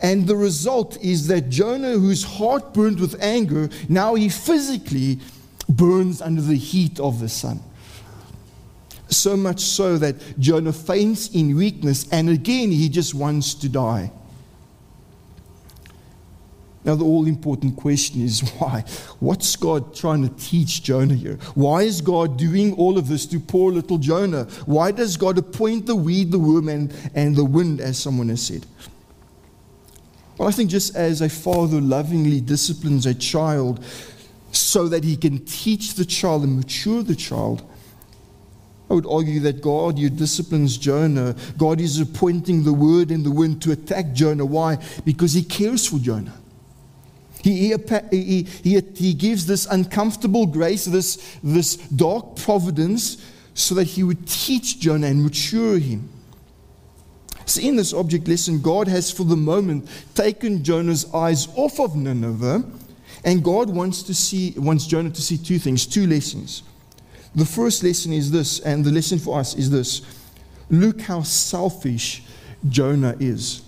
And 0.01 0.29
the 0.29 0.37
result 0.37 0.97
is 1.03 1.27
that 1.27 1.51
Jonah, 1.51 1.99
whose 1.99 2.23
heart 2.23 2.73
burned 2.73 3.01
with 3.01 3.21
anger, 3.21 3.69
now 3.89 4.15
he 4.15 4.29
physically 4.29 5.19
burns 5.69 6.23
under 6.23 6.41
the 6.41 6.57
heat 6.57 7.01
of 7.01 7.19
the 7.19 7.29
sun. 7.29 7.59
So 9.11 9.37
much 9.37 9.59
so 9.59 9.99
that 9.99 10.39
Jonah 10.39 10.73
faints 10.73 11.31
in 11.31 11.57
weakness, 11.57 12.07
and 12.13 12.29
again 12.31 12.71
he 12.71 12.89
just 12.89 13.13
wants 13.13 13.55
to 13.55 13.69
die. 13.69 14.13
Now, 16.85 16.95
the 16.95 17.05
all 17.05 17.27
important 17.27 17.77
question 17.77 18.23
is 18.23 18.41
why? 18.59 18.85
What's 19.21 19.57
God 19.57 19.95
trying 19.95 20.29
to 20.29 20.35
teach 20.37 20.83
Jonah 20.83 21.15
here? 21.15 21.39
Why 21.55 21.83
is 21.83 22.01
God 22.01 22.37
doing 22.37 22.75
all 22.75 22.99
of 22.99 23.09
this 23.09 23.27
to 23.27 23.41
poor 23.41 23.73
little 23.73 23.99
Jonah? 23.99 24.45
Why 24.67 24.93
does 24.93 25.17
God 25.17 25.39
appoint 25.39 25.87
the 25.87 25.97
weed, 25.97 26.31
the 26.31 26.39
worm, 26.39 26.69
and, 26.69 26.95
and 27.15 27.37
the 27.37 27.45
wind, 27.45 27.81
as 27.81 27.99
someone 27.99 28.29
has 28.29 28.43
said? 28.43 28.67
Well, 30.37 30.49
I 30.49 30.53
think 30.53 30.71
just 30.71 30.95
as 30.95 31.21
a 31.21 31.29
father 31.29 31.81
lovingly 31.81 32.41
disciplines 32.41 33.07
a 33.07 33.15
child 33.15 33.85
so 34.53 34.89
that 34.89 35.03
he 35.03 35.17
can 35.17 35.45
teach 35.45 35.95
the 35.95 36.05
child 36.05 36.45
and 36.45 36.57
mature 36.57 37.03
the 37.03 37.17
child, 37.17 37.69
I 38.89 38.95
would 38.95 39.07
argue 39.07 39.41
that 39.41 39.61
God, 39.61 39.99
you 39.99 40.09
disciplines 40.09 40.79
Jonah. 40.79 41.35
God 41.59 41.81
is 41.81 42.01
appointing 42.01 42.65
the 42.65 42.73
word 42.73 43.11
and 43.11 43.27
the 43.27 43.31
wind 43.31 43.61
to 43.63 43.73
attack 43.73 44.13
Jonah. 44.13 44.47
Why? 44.47 44.79
Because 45.05 45.35
he 45.35 45.43
cares 45.43 45.87
for 45.87 45.99
Jonah. 45.99 46.35
He, 47.43 47.75
he, 48.11 48.43
he, 48.43 48.83
he, 48.95 49.15
gives 49.15 49.47
this 49.47 49.67
uncomfortable 49.67 50.47
grace, 50.47 50.85
this, 50.85 51.39
this 51.43 51.77
dark 51.77 52.37
providence, 52.37 53.25
so 53.55 53.75
that 53.77 53.85
he 53.85 54.03
would 54.03 54.27
teach 54.27 54.81
Jonah 54.81 55.07
and 55.07 55.23
mature 55.23 55.79
him. 55.79 56.09
See, 57.47 57.69
in 57.69 57.77
this 57.77 57.95
object 57.95 58.29
lesson, 58.29 58.61
God 58.61 58.89
has 58.89 59.11
for 59.11 59.25
the 59.25 59.37
moment 59.37 59.89
taken 60.15 60.63
Jonah's 60.63 61.13
eyes 61.15 61.49
off 61.57 61.81
of 61.81 61.97
Nineveh, 61.97 62.65
and 63.25 63.43
God 63.43 63.71
wants, 63.71 64.03
to 64.05 64.15
see, 64.15 64.55
wants 64.57 64.87
Jonah 64.87 65.11
to 65.11 65.23
see 65.23 65.39
two 65.39 65.59
things, 65.59 65.87
two 65.87 66.07
lessons. 66.07 66.63
The 67.35 67.45
first 67.45 67.83
lesson 67.83 68.13
is 68.13 68.31
this, 68.31 68.61
and 68.61 68.85
the 68.85 68.91
lesson 68.91 69.19
for 69.19 69.39
us 69.39 69.55
is 69.55 69.71
this 69.71 70.03
look 70.71 71.01
how 71.01 71.23
selfish 71.23 72.23
Jonah 72.69 73.17
is 73.19 73.63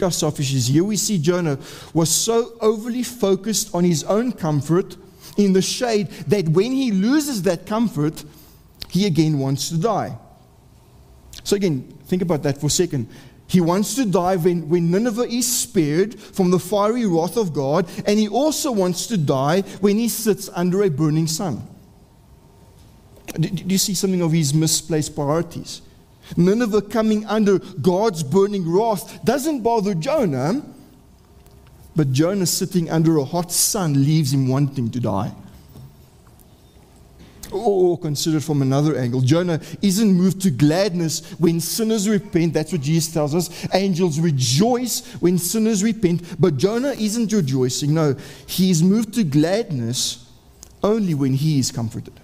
how 0.00 0.08
selfish 0.08 0.52
is. 0.52 0.68
Here 0.68 0.84
we 0.84 0.96
see 0.96 1.18
Jonah 1.18 1.58
was 1.92 2.10
so 2.10 2.52
overly 2.60 3.02
focused 3.02 3.74
on 3.74 3.84
his 3.84 4.04
own 4.04 4.32
comfort 4.32 4.96
in 5.36 5.52
the 5.52 5.62
shade 5.62 6.08
that 6.28 6.48
when 6.48 6.72
he 6.72 6.92
loses 6.92 7.42
that 7.42 7.66
comfort, 7.66 8.24
he 8.88 9.06
again 9.06 9.38
wants 9.38 9.68
to 9.70 9.78
die. 9.78 10.16
So, 11.42 11.56
again, 11.56 11.82
think 12.06 12.22
about 12.22 12.42
that 12.44 12.60
for 12.60 12.66
a 12.66 12.70
second. 12.70 13.08
He 13.46 13.60
wants 13.60 13.94
to 13.96 14.06
die 14.06 14.36
when, 14.36 14.68
when 14.68 14.90
Nineveh 14.90 15.28
is 15.28 15.46
spared 15.46 16.18
from 16.18 16.50
the 16.50 16.58
fiery 16.58 17.06
wrath 17.06 17.36
of 17.36 17.52
God, 17.52 17.88
and 18.06 18.18
he 18.18 18.28
also 18.28 18.72
wants 18.72 19.06
to 19.08 19.18
die 19.18 19.60
when 19.80 19.98
he 19.98 20.08
sits 20.08 20.48
under 20.54 20.82
a 20.82 20.90
burning 20.90 21.26
sun. 21.26 21.66
Do, 23.34 23.48
do 23.48 23.64
you 23.72 23.78
see 23.78 23.94
something 23.94 24.22
of 24.22 24.32
his 24.32 24.54
misplaced 24.54 25.14
priorities? 25.14 25.82
Nineveh 26.36 26.82
coming 26.82 27.24
under 27.26 27.58
God's 27.58 28.22
burning 28.22 28.70
wrath 28.70 29.24
doesn't 29.24 29.62
bother 29.62 29.94
Jonah, 29.94 30.62
but 31.96 32.12
Jonah 32.12 32.46
sitting 32.46 32.90
under 32.90 33.18
a 33.18 33.24
hot 33.24 33.52
sun 33.52 34.04
leaves 34.04 34.32
him 34.32 34.48
wanting 34.48 34.90
to 34.90 35.00
die. 35.00 35.32
Or 37.52 37.96
consider 37.98 38.40
from 38.40 38.62
another 38.62 38.96
angle. 38.96 39.20
Jonah 39.20 39.60
isn't 39.80 40.12
moved 40.12 40.42
to 40.42 40.50
gladness 40.50 41.22
when 41.38 41.60
sinners 41.60 42.08
repent. 42.08 42.52
That's 42.52 42.72
what 42.72 42.80
Jesus 42.80 43.12
tells 43.12 43.32
us. 43.32 43.68
Angels 43.72 44.18
rejoice 44.18 45.06
when 45.20 45.38
sinners 45.38 45.84
repent. 45.84 46.40
But 46.40 46.56
Jonah 46.56 46.92
isn't 46.92 47.32
rejoicing. 47.32 47.94
No, 47.94 48.16
he 48.48 48.70
is 48.70 48.82
moved 48.82 49.14
to 49.14 49.24
gladness 49.24 50.28
only 50.82 51.14
when 51.14 51.34
he 51.34 51.60
is 51.60 51.70
comforted. 51.70 52.18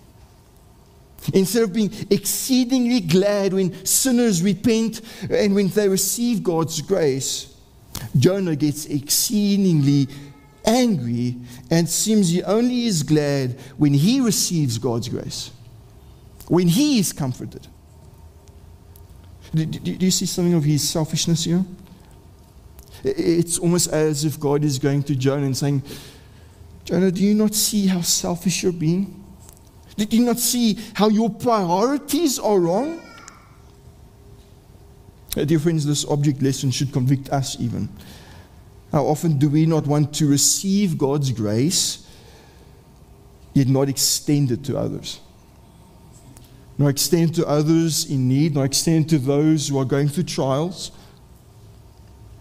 Instead 1.34 1.62
of 1.64 1.72
being 1.72 1.92
exceedingly 2.10 3.00
glad 3.00 3.52
when 3.52 3.84
sinners 3.84 4.42
repent 4.42 5.00
and 5.30 5.54
when 5.54 5.68
they 5.68 5.88
receive 5.88 6.42
God's 6.42 6.80
grace, 6.80 7.54
Jonah 8.16 8.56
gets 8.56 8.86
exceedingly 8.86 10.08
angry 10.64 11.36
and 11.70 11.88
seems 11.88 12.30
he 12.30 12.42
only 12.42 12.86
is 12.86 13.02
glad 13.02 13.58
when 13.76 13.92
he 13.92 14.20
receives 14.20 14.78
God's 14.78 15.08
grace, 15.08 15.50
when 16.48 16.68
he 16.68 16.98
is 16.98 17.12
comforted. 17.12 17.66
Do, 19.52 19.64
you 19.82 20.10
see 20.10 20.26
something 20.26 20.54
of 20.54 20.64
his 20.64 20.88
selfishness 20.88 21.44
here? 21.44 21.64
It's 23.02 23.58
almost 23.58 23.92
as 23.92 24.24
if 24.24 24.38
God 24.38 24.62
is 24.62 24.78
going 24.78 25.02
to 25.04 25.14
Jonah 25.14 25.46
and 25.46 25.56
saying, 25.56 25.82
Jonah, 26.84 27.10
do 27.10 27.22
you 27.22 27.34
not 27.34 27.54
see 27.54 27.86
how 27.86 28.00
selfish 28.00 28.62
you're 28.62 28.72
being? 28.72 29.19
Did 30.00 30.14
you 30.14 30.24
not 30.24 30.38
see 30.38 30.78
how 30.94 31.10
your 31.10 31.28
priorities 31.28 32.38
are 32.38 32.58
wrong? 32.58 33.02
Uh, 35.36 35.44
dear 35.44 35.58
friends, 35.58 35.84
this 35.84 36.06
object 36.06 36.40
lesson 36.40 36.70
should 36.70 36.90
convict 36.90 37.28
us 37.28 37.60
even. 37.60 37.86
How 38.92 39.04
often 39.04 39.38
do 39.38 39.50
we 39.50 39.66
not 39.66 39.86
want 39.86 40.14
to 40.14 40.26
receive 40.26 40.96
God's 40.96 41.32
grace, 41.32 42.08
yet 43.52 43.66
not 43.68 43.90
extend 43.90 44.50
it 44.52 44.64
to 44.64 44.78
others? 44.78 45.20
Not 46.78 46.88
extend 46.88 47.34
to 47.34 47.46
others 47.46 48.10
in 48.10 48.26
need, 48.26 48.54
not 48.54 48.62
extend 48.62 49.10
to 49.10 49.18
those 49.18 49.68
who 49.68 49.78
are 49.78 49.84
going 49.84 50.08
through 50.08 50.24
trials. 50.24 50.92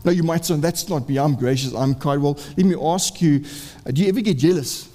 Now, 0.05 0.11
you 0.11 0.23
might 0.23 0.45
say, 0.45 0.55
that's 0.55 0.87
not 0.87 1.09
me, 1.09 1.19
I'm 1.19 1.35
gracious, 1.35 1.73
I'm 1.73 1.93
kind. 1.93 2.23
Well, 2.23 2.39
let 2.55 2.65
me 2.65 2.77
ask 2.81 3.21
you, 3.21 3.43
uh, 3.85 3.91
do 3.91 4.01
you 4.01 4.07
ever 4.07 4.21
get 4.21 4.37
jealous? 4.37 4.87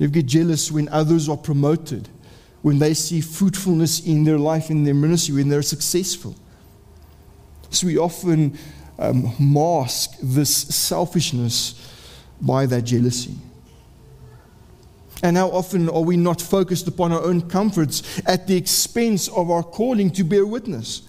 They 0.00 0.06
get 0.06 0.24
jealous 0.24 0.72
when 0.72 0.88
others 0.88 1.28
are 1.28 1.36
promoted, 1.36 2.08
when 2.62 2.78
they 2.78 2.94
see 2.94 3.20
fruitfulness 3.20 4.00
in 4.00 4.24
their 4.24 4.38
life, 4.38 4.70
in 4.70 4.82
their 4.82 4.94
ministry, 4.94 5.34
when 5.34 5.50
they're 5.50 5.60
successful. 5.60 6.34
So 7.68 7.86
we 7.86 7.98
often 7.98 8.58
um, 8.98 9.34
mask 9.38 10.12
this 10.22 10.50
selfishness 10.74 11.86
by 12.40 12.64
that 12.64 12.80
jealousy. 12.84 13.34
And 15.22 15.36
how 15.36 15.50
often 15.50 15.90
are 15.90 16.00
we 16.00 16.16
not 16.16 16.40
focused 16.40 16.88
upon 16.88 17.12
our 17.12 17.22
own 17.22 17.42
comforts 17.50 18.22
at 18.24 18.46
the 18.46 18.56
expense 18.56 19.28
of 19.28 19.50
our 19.50 19.62
calling 19.62 20.10
to 20.12 20.24
bear 20.24 20.46
witness? 20.46 21.02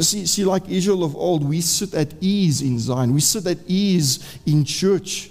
See, 0.00 0.26
see, 0.26 0.44
like 0.44 0.68
Israel 0.68 1.04
of 1.04 1.14
old, 1.14 1.48
we 1.48 1.60
sit 1.60 1.94
at 1.94 2.14
ease 2.20 2.62
in 2.62 2.80
Zion. 2.80 3.14
We 3.14 3.20
sit 3.20 3.46
at 3.46 3.58
ease 3.68 4.40
in 4.44 4.64
church 4.64 5.30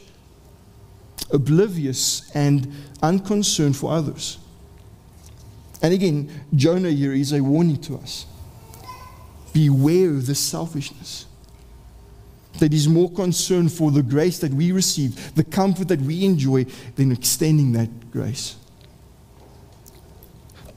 oblivious 1.32 2.30
and 2.34 2.72
unconcerned 3.02 3.76
for 3.76 3.92
others. 3.92 4.38
And 5.82 5.94
again, 5.94 6.30
Jonah 6.56 6.90
here 6.90 7.13
is 7.13 7.34
a 7.34 7.42
warning 7.42 7.80
to 7.82 7.98
us. 7.98 8.26
Beware 9.54 10.10
of 10.12 10.26
this 10.26 10.40
selfishness. 10.40 11.26
That 12.60 12.74
is 12.74 12.88
more 12.88 13.12
concerned 13.12 13.72
for 13.72 13.92
the 13.92 14.02
grace 14.02 14.40
that 14.40 14.52
we 14.52 14.72
receive, 14.72 15.36
the 15.36 15.44
comfort 15.44 15.90
that 15.90 16.02
we 16.02 16.26
enjoy, 16.26 16.66
than 16.96 17.12
extending 17.12 17.72
that 17.74 18.12
grace. 18.12 18.56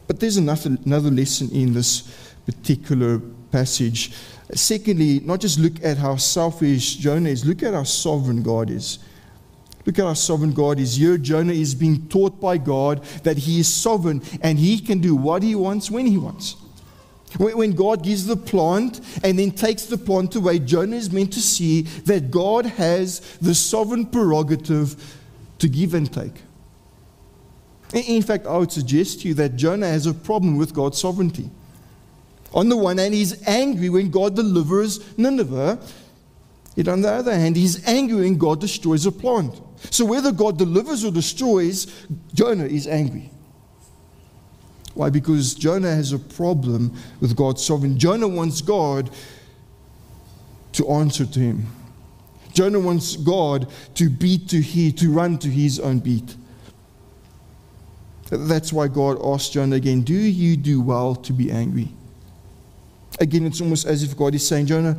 But 0.06 0.20
there's 0.20 0.36
another 0.36 1.10
lesson 1.10 1.50
in 1.52 1.72
this 1.72 2.34
particular 2.44 3.20
passage. 3.50 4.12
Secondly, 4.52 5.20
not 5.20 5.40
just 5.40 5.58
look 5.58 5.82
at 5.82 5.96
how 5.96 6.16
selfish 6.16 6.96
Jonah 6.96 7.30
is, 7.30 7.46
look 7.46 7.62
at 7.62 7.72
how 7.72 7.84
sovereign 7.84 8.42
God 8.42 8.70
is. 8.70 8.98
Look 9.86 9.98
at 9.98 10.04
our 10.04 10.14
sovereign 10.14 10.52
God 10.52 10.78
is 10.78 10.96
here. 10.96 11.16
Jonah 11.16 11.52
is 11.52 11.74
being 11.74 12.06
taught 12.08 12.40
by 12.40 12.58
God 12.58 13.02
that 13.22 13.38
he 13.38 13.60
is 13.60 13.68
sovereign 13.68 14.22
and 14.42 14.58
he 14.58 14.78
can 14.78 15.00
do 15.00 15.16
what 15.16 15.42
he 15.42 15.54
wants 15.54 15.90
when 15.90 16.06
he 16.06 16.18
wants. 16.18 16.56
When 17.38 17.72
God 17.72 18.02
gives 18.02 18.26
the 18.26 18.36
plant 18.36 19.00
and 19.22 19.38
then 19.38 19.52
takes 19.52 19.84
the 19.84 19.96
plant 19.96 20.34
away, 20.34 20.58
Jonah 20.58 20.96
is 20.96 21.12
meant 21.12 21.32
to 21.34 21.40
see 21.40 21.82
that 21.82 22.30
God 22.30 22.66
has 22.66 23.20
the 23.40 23.54
sovereign 23.54 24.06
prerogative 24.06 25.18
to 25.60 25.68
give 25.68 25.94
and 25.94 26.12
take. 26.12 26.42
In 27.92 28.22
fact, 28.22 28.46
I 28.46 28.56
would 28.56 28.72
suggest 28.72 29.22
to 29.22 29.28
you 29.28 29.34
that 29.34 29.56
Jonah 29.56 29.86
has 29.86 30.06
a 30.06 30.14
problem 30.14 30.56
with 30.56 30.74
God's 30.74 30.98
sovereignty. 30.98 31.50
On 32.52 32.68
the 32.68 32.76
one 32.76 32.98
hand, 32.98 33.14
he's 33.14 33.46
angry 33.46 33.88
when 33.88 34.10
God 34.10 34.34
delivers 34.34 35.16
Nineveh. 35.16 35.78
Yet 36.74 36.88
on 36.88 37.00
the 37.00 37.10
other 37.10 37.34
hand, 37.34 37.56
he's 37.56 37.86
angry 37.86 38.22
when 38.22 38.38
God 38.38 38.60
destroys 38.60 39.06
a 39.06 39.12
plant. 39.12 39.60
So 39.90 40.04
whether 40.04 40.30
God 40.30 40.58
delivers 40.58 41.04
or 41.04 41.10
destroys, 41.10 41.86
Jonah 42.34 42.66
is 42.66 42.86
angry. 42.86 43.30
Why? 44.94 45.08
Because 45.08 45.54
Jonah 45.54 45.94
has 45.94 46.12
a 46.12 46.18
problem 46.18 46.94
with 47.20 47.34
God's 47.34 47.64
sovereignty. 47.64 47.98
Jonah 47.98 48.28
wants 48.28 48.60
God 48.60 49.10
to 50.72 50.88
answer 50.88 51.24
to 51.24 51.40
him. 51.40 51.66
Jonah 52.52 52.80
wants 52.80 53.16
God 53.16 53.68
to 53.94 54.10
beat 54.10 54.48
to 54.50 54.60
he, 54.60 54.92
to 54.92 55.10
run 55.10 55.38
to 55.38 55.48
his 55.48 55.78
own 55.78 56.00
beat. 56.00 56.36
That's 58.30 58.72
why 58.72 58.88
God 58.88 59.18
asked 59.24 59.52
Jonah 59.52 59.76
again, 59.76 60.02
Do 60.02 60.14
you 60.14 60.56
do 60.56 60.80
well 60.80 61.14
to 61.16 61.32
be 61.32 61.50
angry? 61.50 61.88
Again, 63.18 63.46
it's 63.46 63.60
almost 63.60 63.86
as 63.86 64.02
if 64.02 64.16
God 64.16 64.34
is 64.34 64.46
saying, 64.46 64.66
Jonah, 64.66 64.96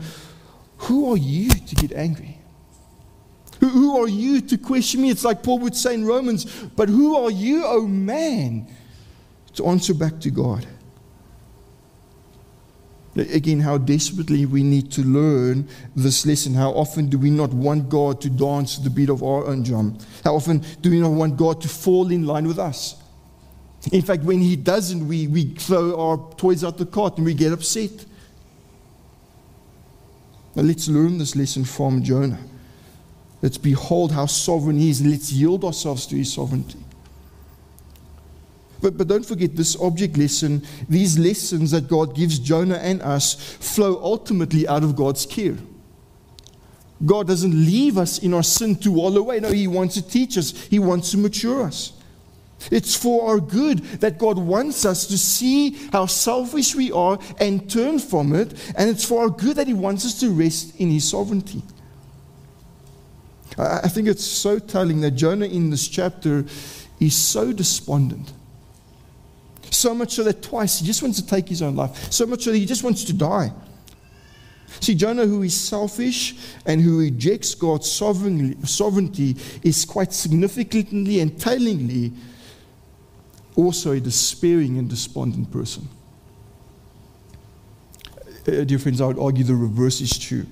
who 0.77 1.11
are 1.11 1.17
you 1.17 1.49
to 1.49 1.75
get 1.75 1.93
angry? 1.93 2.40
Who, 3.61 3.69
who 3.69 3.97
are 4.03 4.07
you 4.07 4.41
to 4.41 4.57
question 4.57 5.03
me? 5.03 5.11
It's 5.11 5.23
like 5.23 5.43
Paul 5.43 5.59
would 5.59 5.75
say 5.75 5.93
in 5.93 6.03
Romans, 6.03 6.45
but 6.75 6.89
who 6.89 7.15
are 7.15 7.29
you, 7.29 7.63
oh 7.63 7.87
man, 7.87 8.67
to 9.53 9.67
answer 9.67 9.93
back 9.93 10.19
to 10.21 10.31
God? 10.31 10.65
Again, 13.15 13.59
how 13.59 13.77
desperately 13.77 14.47
we 14.47 14.63
need 14.63 14.91
to 14.93 15.03
learn 15.03 15.67
this 15.95 16.25
lesson. 16.25 16.55
How 16.55 16.71
often 16.71 17.07
do 17.07 17.19
we 17.19 17.29
not 17.29 17.53
want 17.53 17.87
God 17.87 18.19
to 18.21 18.29
dance 18.29 18.77
the 18.77 18.89
beat 18.89 19.09
of 19.09 19.21
our 19.21 19.45
own 19.45 19.61
drum? 19.63 19.97
How 20.23 20.35
often 20.35 20.63
do 20.81 20.89
we 20.89 20.99
not 20.99 21.11
want 21.11 21.37
God 21.37 21.61
to 21.61 21.67
fall 21.67 22.09
in 22.09 22.25
line 22.25 22.47
with 22.47 22.57
us? 22.57 22.95
In 23.91 24.01
fact, 24.01 24.23
when 24.23 24.39
He 24.39 24.55
doesn't, 24.55 25.07
we, 25.07 25.27
we 25.27 25.53
throw 25.53 25.99
our 25.99 26.35
toys 26.35 26.63
out 26.63 26.79
the 26.79 26.85
cart 26.85 27.17
and 27.17 27.25
we 27.25 27.35
get 27.35 27.51
upset. 27.51 27.91
Now, 30.55 30.63
let's 30.63 30.87
learn 30.87 31.19
this 31.19 31.35
lesson 31.35 31.63
from 31.63 32.01
Jonah. 32.01 32.39
Let's 33.41 33.57
behold 33.57 34.11
how 34.11 34.27
sovereign 34.27 34.77
He 34.77 34.89
is 34.89 35.01
and 35.01 35.11
let's 35.11 35.31
yield 35.31 35.63
ourselves 35.65 36.05
to 36.07 36.15
His 36.15 36.31
sovereignty. 36.31 36.79
But, 38.81 38.97
but 38.97 39.07
don't 39.07 39.25
forget 39.25 39.55
this 39.55 39.75
object 39.79 40.17
lesson, 40.17 40.63
these 40.89 41.17
lessons 41.17 41.71
that 41.71 41.87
God 41.87 42.15
gives 42.15 42.39
Jonah 42.39 42.77
and 42.77 43.01
us 43.01 43.35
flow 43.35 43.99
ultimately 44.03 44.67
out 44.67 44.83
of 44.83 44.95
God's 44.95 45.25
care. 45.25 45.57
God 47.05 47.27
doesn't 47.27 47.53
leave 47.53 47.97
us 47.97 48.19
in 48.19 48.33
our 48.33 48.43
sin 48.43 48.75
to 48.77 48.91
wallow 48.91 49.21
away. 49.21 49.39
No, 49.39 49.51
He 49.51 49.67
wants 49.67 49.95
to 49.95 50.07
teach 50.07 50.37
us, 50.37 50.51
He 50.65 50.79
wants 50.79 51.11
to 51.11 51.17
mature 51.17 51.63
us. 51.63 51.93
It's 52.69 52.95
for 52.95 53.27
our 53.27 53.39
good 53.39 53.79
that 54.01 54.19
God 54.19 54.37
wants 54.37 54.85
us 54.85 55.07
to 55.07 55.17
see 55.17 55.71
how 55.91 56.05
selfish 56.05 56.75
we 56.75 56.91
are 56.91 57.17
and 57.39 57.67
turn 57.67 57.97
from 57.97 58.35
it. 58.35 58.53
And 58.75 58.87
it's 58.87 59.03
for 59.03 59.23
our 59.23 59.29
good 59.29 59.57
that 59.57 59.67
He 59.67 59.73
wants 59.73 60.05
us 60.05 60.19
to 60.19 60.29
rest 60.29 60.75
in 60.79 60.91
His 60.91 61.09
sovereignty. 61.09 61.63
I 63.57 63.87
think 63.87 64.07
it's 64.07 64.23
so 64.23 64.59
telling 64.59 65.01
that 65.01 65.11
Jonah 65.11 65.45
in 65.45 65.69
this 65.69 65.87
chapter 65.87 66.45
is 66.99 67.15
so 67.15 67.51
despondent. 67.51 68.31
So 69.69 69.93
much 69.93 70.13
so 70.13 70.23
that 70.23 70.41
twice 70.41 70.79
he 70.79 70.85
just 70.85 71.01
wants 71.01 71.19
to 71.21 71.27
take 71.27 71.49
his 71.49 71.61
own 71.61 71.75
life. 71.75 72.11
So 72.11 72.25
much 72.25 72.43
so 72.43 72.51
that 72.51 72.57
he 72.57 72.65
just 72.65 72.83
wants 72.83 73.03
to 73.05 73.13
die. 73.13 73.51
See, 74.79 74.95
Jonah, 74.95 75.25
who 75.25 75.43
is 75.43 75.59
selfish 75.59 76.35
and 76.65 76.81
who 76.81 76.99
rejects 76.99 77.55
God's 77.55 77.91
sovereignty, 77.91 79.37
is 79.63 79.85
quite 79.85 80.13
significantly 80.13 81.19
and 81.19 81.39
tellingly 81.39 82.13
also 83.55 83.91
a 83.91 83.99
despairing 83.99 84.77
and 84.77 84.89
despondent 84.89 85.51
person. 85.51 85.87
Uh, 88.47 88.63
dear 88.63 88.79
friends, 88.79 89.01
I 89.01 89.07
would 89.07 89.19
argue 89.19 89.43
the 89.43 89.55
reverse 89.55 90.01
is 90.01 90.17
true. 90.17 90.45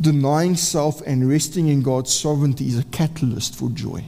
Denying 0.00 0.56
self 0.56 1.00
and 1.02 1.28
resting 1.28 1.68
in 1.68 1.82
God's 1.82 2.12
sovereignty 2.12 2.66
is 2.66 2.78
a 2.78 2.84
catalyst 2.84 3.54
for 3.54 3.70
joy. 3.70 4.04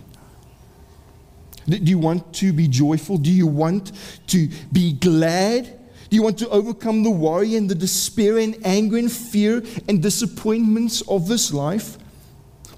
Do 1.68 1.77
you 1.77 1.98
want 1.98 2.33
to 2.35 2.53
be 2.53 2.66
joyful? 2.68 3.18
Do 3.18 3.31
you 3.31 3.46
want 3.46 3.92
to 4.29 4.48
be 4.72 4.92
glad? 4.94 5.64
Do 6.09 6.16
you 6.16 6.22
want 6.22 6.38
to 6.38 6.48
overcome 6.48 7.03
the 7.03 7.11
worry 7.11 7.57
and 7.57 7.68
the 7.68 7.74
despair 7.74 8.38
and 8.38 8.57
anger 8.64 8.96
and 8.96 9.12
fear 9.12 9.62
and 9.87 10.03
disappointments 10.03 11.03
of 11.03 11.29
this 11.29 11.53
life? 11.53 11.98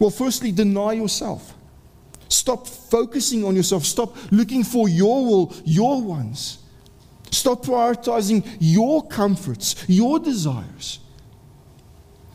Well, 0.01 0.11
firstly, 0.11 0.51
deny 0.51 0.95
yourself. 0.95 1.55
Stop 2.29 2.67
focusing 2.67 3.45
on 3.45 3.55
yourself. 3.55 3.85
Stop 3.85 4.17
looking 4.33 4.65
for 4.65 4.89
your 4.89 5.25
will, 5.25 5.55
your 5.65 6.01
wants. 6.03 6.59
Stop 7.31 7.65
prioritizing 7.65 8.45
your 8.59 9.07
comforts, 9.07 9.85
your 9.89 10.19
desires. 10.19 11.01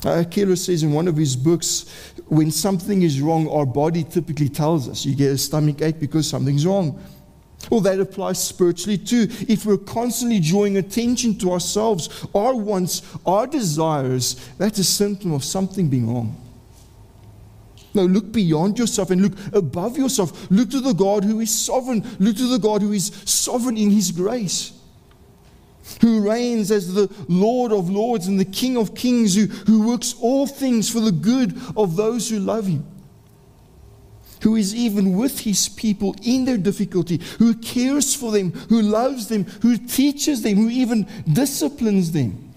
Uh, 0.05 0.23
says 0.55 0.83
in 0.83 0.93
one 0.93 1.07
of 1.07 1.17
his 1.17 1.35
books, 1.35 2.13
when 2.27 2.51
something 2.51 3.01
is 3.01 3.19
wrong, 3.19 3.49
our 3.49 3.65
body 3.65 4.03
typically 4.03 4.49
tells 4.49 4.87
us. 4.87 5.03
You 5.03 5.15
get 5.15 5.31
a 5.31 5.37
stomach 5.37 5.81
ache 5.81 5.99
because 5.99 6.29
something's 6.29 6.65
wrong. 6.65 7.01
Well, 7.71 7.79
that 7.81 7.99
applies 7.99 8.43
spiritually 8.43 8.99
too. 8.99 9.27
If 9.49 9.65
we're 9.65 9.77
constantly 9.77 10.39
drawing 10.39 10.77
attention 10.77 11.39
to 11.39 11.51
ourselves, 11.51 12.27
our 12.35 12.55
wants, 12.55 13.01
our 13.25 13.47
desires, 13.47 14.35
that's 14.59 14.77
a 14.77 14.83
symptom 14.83 15.33
of 15.33 15.43
something 15.43 15.89
being 15.89 16.13
wrong. 16.13 16.39
No, 17.95 18.05
look 18.05 18.31
beyond 18.31 18.77
yourself 18.77 19.09
and 19.09 19.21
look 19.21 19.33
above 19.53 19.97
yourself. 19.97 20.51
Look 20.51 20.69
to 20.71 20.81
the 20.81 20.93
God 20.93 21.23
who 21.23 21.39
is 21.39 21.49
sovereign. 21.49 22.05
Look 22.19 22.35
to 22.37 22.47
the 22.47 22.59
God 22.59 22.83
who 22.83 22.91
is 22.91 23.07
sovereign 23.25 23.77
in 23.77 23.89
his 23.89 24.11
grace 24.11 24.74
who 26.01 26.27
reigns 26.27 26.71
as 26.71 26.93
the 26.93 27.13
Lord 27.27 27.71
of 27.71 27.89
lords 27.89 28.27
and 28.27 28.39
the 28.39 28.45
King 28.45 28.77
of 28.77 28.95
kings, 28.95 29.35
who, 29.35 29.45
who 29.45 29.87
works 29.87 30.15
all 30.19 30.47
things 30.47 30.89
for 30.89 30.99
the 30.99 31.11
good 31.11 31.59
of 31.75 31.95
those 31.95 32.29
who 32.29 32.39
love 32.39 32.67
him, 32.67 32.85
who 34.41 34.55
is 34.55 34.75
even 34.75 35.15
with 35.17 35.39
his 35.41 35.69
people 35.69 36.15
in 36.23 36.45
their 36.45 36.57
difficulty, 36.57 37.19
who 37.39 37.55
cares 37.55 38.15
for 38.15 38.31
them, 38.31 38.51
who 38.69 38.81
loves 38.81 39.27
them, 39.27 39.45
who 39.61 39.77
teaches 39.77 40.41
them, 40.41 40.55
who 40.55 40.69
even 40.69 41.07
disciplines 41.31 42.11
them. 42.11 42.53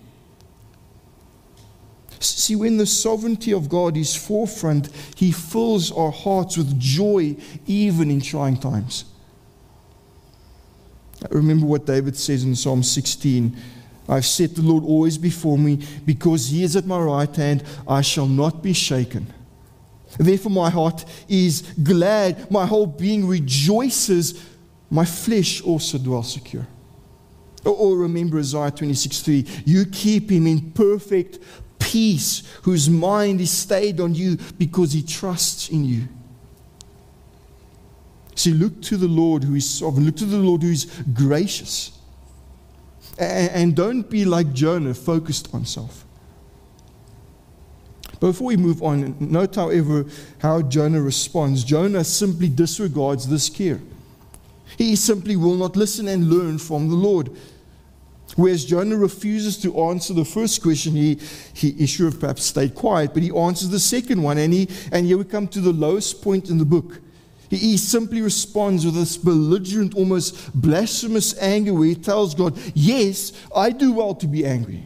See, 2.20 2.56
when 2.56 2.78
the 2.78 2.86
sovereignty 2.86 3.52
of 3.52 3.68
God 3.68 3.96
is 3.96 4.16
forefront, 4.16 4.88
He 5.14 5.30
fills 5.30 5.92
our 5.92 6.10
hearts 6.10 6.56
with 6.56 6.78
joy 6.78 7.36
even 7.66 8.10
in 8.10 8.20
trying 8.20 8.56
times. 8.56 9.04
Remember 11.30 11.66
what 11.66 11.86
David 11.86 12.16
says 12.16 12.44
in 12.44 12.54
Psalm 12.54 12.82
16 12.82 13.56
I've 14.08 14.24
set 14.24 14.54
the 14.54 14.62
Lord 14.62 14.84
always 14.84 15.18
before 15.18 15.58
me, 15.58 15.80
because 16.06 16.48
he 16.48 16.62
is 16.62 16.76
at 16.76 16.86
my 16.86 16.98
right 16.98 17.36
hand, 17.36 17.62
I 17.86 18.00
shall 18.00 18.26
not 18.26 18.62
be 18.62 18.72
shaken. 18.72 19.26
Therefore, 20.18 20.50
my 20.50 20.70
heart 20.70 21.04
is 21.28 21.60
glad, 21.82 22.50
my 22.50 22.64
whole 22.64 22.86
being 22.86 23.28
rejoices, 23.28 24.42
my 24.88 25.04
flesh 25.04 25.60
also 25.60 25.98
dwells 25.98 26.32
secure. 26.32 26.66
Or, 27.64 27.98
remember 27.98 28.38
Isaiah 28.38 28.70
26 28.70 29.20
3 29.20 29.46
You 29.66 29.84
keep 29.84 30.30
him 30.30 30.46
in 30.46 30.70
perfect 30.70 31.38
peace, 31.78 32.42
whose 32.62 32.88
mind 32.88 33.42
is 33.42 33.50
stayed 33.50 34.00
on 34.00 34.14
you 34.14 34.38
because 34.56 34.92
he 34.92 35.02
trusts 35.02 35.68
in 35.68 35.84
you. 35.84 36.08
See, 38.38 38.52
look 38.52 38.80
to 38.82 38.96
the 38.96 39.08
Lord 39.08 39.42
who 39.42 39.56
is 39.56 39.68
sovereign. 39.68 40.06
Look 40.06 40.14
to 40.18 40.24
the 40.24 40.36
Lord 40.36 40.62
who 40.62 40.70
is 40.70 40.84
gracious. 41.12 41.98
And, 43.18 43.50
and 43.50 43.76
don't 43.76 44.08
be 44.08 44.24
like 44.24 44.52
Jonah, 44.52 44.94
focused 44.94 45.52
on 45.52 45.64
self. 45.64 46.04
But 48.20 48.28
before 48.28 48.46
we 48.46 48.56
move 48.56 48.80
on, 48.80 49.16
note, 49.18 49.56
however, 49.56 50.04
how 50.38 50.62
Jonah 50.62 51.02
responds. 51.02 51.64
Jonah 51.64 52.04
simply 52.04 52.48
disregards 52.48 53.26
this 53.26 53.48
care. 53.48 53.80
He 54.76 54.94
simply 54.94 55.34
will 55.34 55.56
not 55.56 55.74
listen 55.74 56.06
and 56.06 56.30
learn 56.30 56.58
from 56.58 56.88
the 56.88 56.94
Lord. 56.94 57.36
Whereas 58.36 58.64
Jonah 58.64 58.98
refuses 58.98 59.60
to 59.62 59.80
answer 59.80 60.14
the 60.14 60.24
first 60.24 60.62
question, 60.62 60.92
he, 60.92 61.18
he, 61.54 61.72
he 61.72 61.86
should 61.86 62.12
have 62.12 62.20
perhaps 62.20 62.44
stayed 62.44 62.76
quiet, 62.76 63.14
but 63.14 63.24
he 63.24 63.36
answers 63.36 63.70
the 63.70 63.80
second 63.80 64.22
one. 64.22 64.38
And, 64.38 64.52
he, 64.52 64.68
and 64.92 65.06
here 65.06 65.18
we 65.18 65.24
come 65.24 65.48
to 65.48 65.60
the 65.60 65.72
lowest 65.72 66.22
point 66.22 66.50
in 66.50 66.58
the 66.58 66.64
book. 66.64 67.00
He 67.50 67.78
simply 67.78 68.20
responds 68.20 68.84
with 68.84 68.94
this 68.94 69.16
belligerent, 69.16 69.94
almost 69.94 70.52
blasphemous 70.54 71.36
anger 71.38 71.72
where 71.72 71.88
he 71.88 71.94
tells 71.94 72.34
God, 72.34 72.58
Yes, 72.74 73.32
I 73.54 73.70
do 73.70 73.92
well 73.92 74.14
to 74.16 74.26
be 74.26 74.44
angry. 74.44 74.84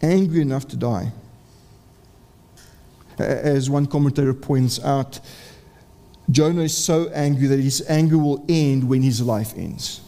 Angry 0.00 0.40
enough 0.40 0.66
to 0.68 0.76
die. 0.76 1.12
As 3.18 3.68
one 3.68 3.86
commentator 3.86 4.34
points 4.34 4.82
out, 4.82 5.20
Jonah 6.30 6.62
is 6.62 6.76
so 6.76 7.08
angry 7.10 7.46
that 7.46 7.60
his 7.60 7.84
anger 7.88 8.18
will 8.18 8.44
end 8.48 8.88
when 8.88 9.02
his 9.02 9.20
life 9.20 9.54
ends. 9.56 10.00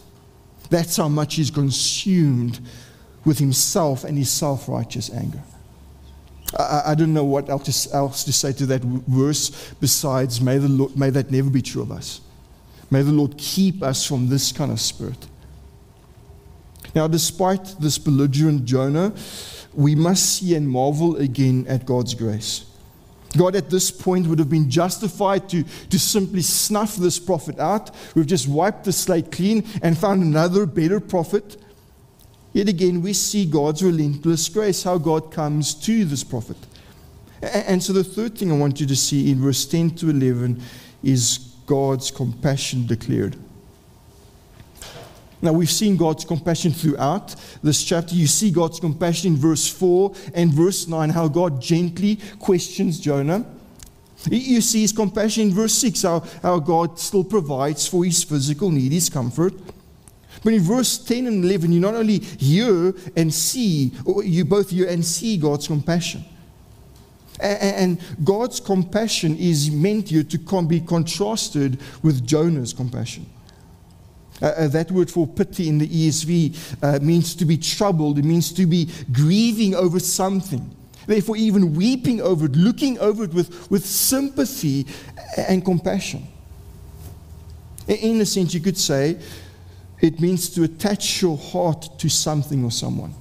That's 0.70 0.96
how 0.96 1.08
much 1.08 1.36
he's 1.36 1.50
consumed 1.50 2.60
with 3.24 3.38
himself 3.38 4.04
and 4.04 4.16
his 4.16 4.30
self 4.30 4.68
righteous 4.68 5.10
anger. 5.10 5.42
I, 6.56 6.82
I 6.86 6.94
don't 6.94 7.12
know 7.12 7.24
what 7.24 7.48
else, 7.48 7.92
else 7.92 8.24
to 8.24 8.32
say 8.32 8.52
to 8.52 8.66
that 8.66 8.82
verse 8.82 9.72
besides, 9.80 10.40
may, 10.40 10.58
the 10.58 10.68
Lord, 10.68 10.96
may 10.96 11.10
that 11.10 11.30
never 11.30 11.50
be 11.50 11.62
true 11.62 11.82
of 11.82 11.92
us. 11.92 12.20
May 12.90 13.02
the 13.02 13.12
Lord 13.12 13.36
keep 13.36 13.82
us 13.82 14.06
from 14.06 14.28
this 14.28 14.52
kind 14.52 14.72
of 14.72 14.80
spirit. 14.80 15.26
Now, 16.94 17.06
despite 17.06 17.76
this 17.80 17.98
belligerent 17.98 18.64
Jonah, 18.64 19.12
we 19.74 19.94
must 19.94 20.38
see 20.38 20.54
and 20.54 20.68
marvel 20.68 21.16
again 21.16 21.66
at 21.68 21.84
God's 21.84 22.14
grace. 22.14 22.64
God 23.36 23.54
at 23.54 23.68
this 23.68 23.90
point 23.90 24.26
would 24.26 24.38
have 24.38 24.48
been 24.48 24.70
justified 24.70 25.50
to, 25.50 25.62
to 25.90 25.98
simply 25.98 26.40
snuff 26.40 26.96
this 26.96 27.18
prophet 27.18 27.58
out. 27.58 27.94
We've 28.14 28.26
just 28.26 28.48
wiped 28.48 28.84
the 28.84 28.92
slate 28.92 29.30
clean 29.30 29.66
and 29.82 29.98
found 29.98 30.22
another 30.22 30.64
better 30.64 30.98
prophet. 30.98 31.58
Yet 32.58 32.68
again, 32.68 33.02
we 33.02 33.12
see 33.12 33.46
God's 33.46 33.84
relentless 33.84 34.48
grace, 34.48 34.82
how 34.82 34.98
God 34.98 35.30
comes 35.30 35.74
to 35.74 36.04
this 36.04 36.24
prophet. 36.24 36.56
And 37.40 37.80
so, 37.80 37.92
the 37.92 38.02
third 38.02 38.36
thing 38.36 38.50
I 38.50 38.56
want 38.56 38.80
you 38.80 38.86
to 38.88 38.96
see 38.96 39.30
in 39.30 39.40
verse 39.40 39.64
10 39.64 39.90
to 39.90 40.10
11 40.10 40.60
is 41.04 41.38
God's 41.66 42.10
compassion 42.10 42.84
declared. 42.84 43.36
Now, 45.40 45.52
we've 45.52 45.70
seen 45.70 45.96
God's 45.96 46.24
compassion 46.24 46.72
throughout 46.72 47.36
this 47.62 47.84
chapter. 47.84 48.16
You 48.16 48.26
see 48.26 48.50
God's 48.50 48.80
compassion 48.80 49.34
in 49.34 49.38
verse 49.38 49.68
4 49.68 50.12
and 50.34 50.52
verse 50.52 50.88
9, 50.88 51.10
how 51.10 51.28
God 51.28 51.62
gently 51.62 52.18
questions 52.40 52.98
Jonah. 52.98 53.46
You 54.28 54.62
see 54.62 54.80
his 54.80 54.90
compassion 54.90 55.44
in 55.44 55.54
verse 55.54 55.74
6, 55.74 56.02
how, 56.02 56.24
how 56.42 56.58
God 56.58 56.98
still 56.98 57.22
provides 57.22 57.86
for 57.86 58.04
his 58.04 58.24
physical 58.24 58.72
need, 58.72 58.90
his 58.90 59.08
comfort. 59.08 59.54
But 60.44 60.52
in 60.52 60.60
verse 60.60 60.98
10 60.98 61.26
and 61.26 61.44
11, 61.44 61.72
you 61.72 61.80
not 61.80 61.94
only 61.94 62.18
hear 62.18 62.94
and 63.16 63.32
see, 63.32 63.92
you 64.24 64.44
both 64.44 64.70
hear 64.70 64.88
and 64.88 65.04
see 65.04 65.36
God's 65.36 65.66
compassion. 65.66 66.24
And 67.40 68.00
God's 68.24 68.58
compassion 68.58 69.36
is 69.36 69.70
meant 69.70 70.08
here 70.08 70.24
to 70.24 70.62
be 70.62 70.80
contrasted 70.80 71.80
with 72.02 72.26
Jonah's 72.26 72.72
compassion. 72.72 73.26
Uh, 74.40 74.68
that 74.68 74.90
word 74.92 75.10
for 75.10 75.26
pity 75.26 75.68
in 75.68 75.78
the 75.78 75.88
ESV 75.88 76.82
uh, 76.82 76.98
means 77.02 77.34
to 77.34 77.44
be 77.44 77.56
troubled, 77.56 78.18
it 78.18 78.24
means 78.24 78.52
to 78.52 78.66
be 78.66 78.88
grieving 79.12 79.74
over 79.74 79.98
something. 79.98 80.70
Therefore, 81.06 81.36
even 81.36 81.74
weeping 81.74 82.20
over 82.20 82.46
it, 82.46 82.52
looking 82.52 82.98
over 82.98 83.24
it 83.24 83.32
with, 83.32 83.70
with 83.70 83.84
sympathy 83.84 84.86
and 85.36 85.64
compassion. 85.64 86.26
In 87.88 88.20
a 88.20 88.26
sense, 88.26 88.52
you 88.52 88.60
could 88.60 88.76
say 88.76 89.18
it 90.00 90.20
means 90.20 90.48
to 90.50 90.62
attach 90.62 91.22
your 91.22 91.36
heart 91.36 91.88
to 91.98 92.08
something 92.08 92.64
or 92.64 92.70
someone. 92.70 93.14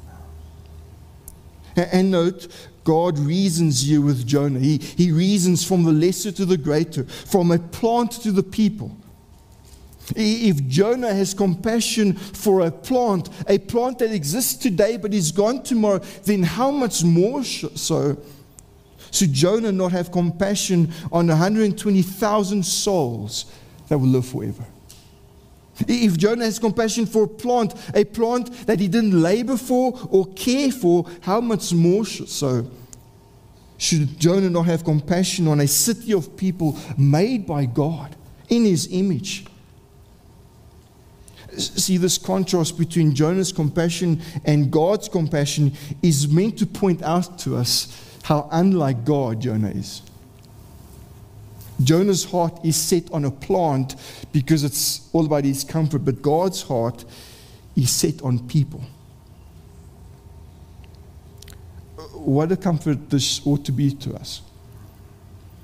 And 1.75 2.11
note, 2.11 2.47
God 2.83 3.19
reasons 3.19 3.81
here 3.81 4.01
with 4.01 4.25
Jonah. 4.25 4.59
He, 4.59 4.77
he 4.77 5.11
reasons 5.11 5.63
from 5.63 5.83
the 5.83 5.91
lesser 5.91 6.31
to 6.31 6.45
the 6.45 6.57
greater, 6.57 7.03
from 7.03 7.51
a 7.51 7.59
plant 7.59 8.13
to 8.23 8.31
the 8.31 8.43
people. 8.43 8.95
If 10.15 10.65
Jonah 10.67 11.13
has 11.13 11.33
compassion 11.33 12.13
for 12.13 12.61
a 12.61 12.71
plant, 12.71 13.29
a 13.47 13.57
plant 13.57 13.99
that 13.99 14.11
exists 14.11 14.53
today 14.55 14.97
but 14.97 15.13
is 15.13 15.31
gone 15.31 15.63
tomorrow, 15.63 15.99
then 16.23 16.43
how 16.43 16.71
much 16.71 17.03
more 17.03 17.43
so 17.43 18.17
should 19.11 19.33
Jonah 19.33 19.71
not 19.71 19.91
have 19.91 20.11
compassion 20.11 20.93
on 21.11 21.27
120,000 21.27 22.63
souls 22.65 23.51
that 23.89 23.97
will 23.97 24.07
live 24.07 24.25
forever? 24.25 24.63
If 25.87 26.17
Jonah 26.17 26.45
has 26.45 26.59
compassion 26.59 27.05
for 27.05 27.23
a 27.23 27.27
plant, 27.27 27.73
a 27.93 28.03
plant 28.03 28.51
that 28.67 28.79
he 28.79 28.87
didn't 28.87 29.21
labor 29.21 29.57
for 29.57 29.99
or 30.09 30.25
care 30.33 30.71
for, 30.71 31.05
how 31.21 31.41
much 31.41 31.73
more 31.73 32.05
so 32.05 32.69
should 33.77 34.19
Jonah 34.19 34.49
not 34.49 34.63
have 34.63 34.83
compassion 34.83 35.47
on 35.47 35.59
a 35.59 35.67
city 35.67 36.13
of 36.13 36.35
people 36.35 36.77
made 36.97 37.45
by 37.45 37.65
God 37.65 38.15
in 38.49 38.65
his 38.65 38.87
image? 38.91 39.45
See, 41.57 41.97
this 41.97 42.17
contrast 42.17 42.77
between 42.77 43.15
Jonah's 43.15 43.51
compassion 43.51 44.21
and 44.45 44.71
God's 44.71 45.09
compassion 45.09 45.73
is 46.01 46.27
meant 46.27 46.57
to 46.59 46.65
point 46.65 47.01
out 47.01 47.39
to 47.39 47.55
us 47.55 48.19
how 48.23 48.47
unlike 48.51 49.05
God 49.05 49.41
Jonah 49.41 49.69
is. 49.69 50.01
Jonah's 51.83 52.25
heart 52.25 52.59
is 52.63 52.75
set 52.75 53.11
on 53.11 53.25
a 53.25 53.31
plant 53.31 53.95
because 54.31 54.63
it's 54.63 55.09
all 55.13 55.25
about 55.25 55.43
his 55.43 55.63
comfort, 55.63 55.99
but 55.99 56.21
God's 56.21 56.63
heart 56.63 57.05
is 57.75 57.91
set 57.91 58.21
on 58.23 58.47
people. 58.47 58.81
What 62.13 62.51
a 62.51 62.57
comfort 62.57 63.09
this 63.09 63.45
ought 63.45 63.63
to 63.65 63.71
be 63.71 63.91
to 63.91 64.15
us. 64.15 64.41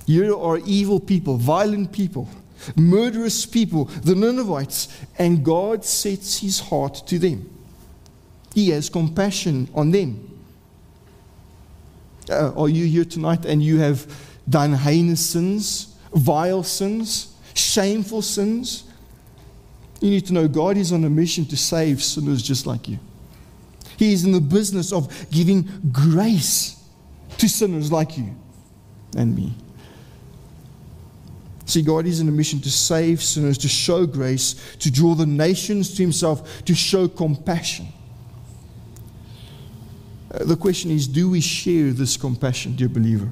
You 0.06 0.40
are 0.40 0.60
evil 0.60 1.00
people, 1.00 1.38
violent 1.38 1.92
people, 1.92 2.30
murderous 2.76 3.46
people, 3.46 3.86
the 3.86 4.16
Ninevites, 4.16 4.88
and 5.18 5.44
God 5.44 5.84
sets 5.84 6.40
his 6.40 6.60
heart 6.60 7.04
to 7.08 7.18
them. 7.18 7.50
He 8.54 8.70
has 8.70 8.90
compassion 8.90 9.68
on 9.74 9.92
them. 9.92 10.30
Uh, 12.30 12.54
are 12.56 12.70
you 12.70 12.86
here 12.86 13.06
tonight 13.06 13.46
and 13.46 13.64
you 13.64 13.80
have 13.80 14.06
done 14.48 14.74
heinous 14.74 15.26
sins? 15.26 15.93
Vile 16.16 16.64
sins, 16.64 17.36
shameful 17.54 18.22
sins. 18.22 18.86
You 20.02 20.10
need 20.10 20.26
to 20.28 20.34
know 20.34 20.48
God 20.48 20.78
is 20.78 20.92
on 20.92 21.04
a 21.04 21.10
mission 21.10 21.46
to 21.46 21.58
save 21.58 22.04
sinners 22.04 22.42
just 22.42 22.66
like 22.66 22.88
you. 22.88 23.00
He 23.98 24.12
is 24.12 24.26
in 24.26 24.32
the 24.32 24.42
business 24.42 24.92
of 24.92 25.30
giving 25.30 25.70
grace 25.92 26.84
to 27.38 27.48
sinners 27.48 27.92
like 27.92 28.18
you 28.18 28.36
and 29.16 29.36
me. 29.36 29.54
See, 31.66 31.82
God 31.82 32.06
is 32.06 32.20
in 32.20 32.28
a 32.28 32.32
mission 32.32 32.60
to 32.62 32.70
save 32.70 33.24
sinners, 33.24 33.58
to 33.60 33.70
show 33.70 34.06
grace, 34.06 34.76
to 34.80 34.92
draw 34.92 35.16
the 35.16 35.26
nations 35.26 35.96
to 35.96 36.04
Himself, 36.04 36.64
to 36.66 36.76
show 36.76 37.08
compassion. 37.08 37.88
Uh, 40.34 40.44
the 40.44 40.58
question 40.58 40.92
is 40.92 41.08
do 41.08 41.30
we 41.30 41.40
share 41.40 41.92
this 41.92 42.18
compassion, 42.18 42.76
dear 42.76 42.90
believer? 42.90 43.32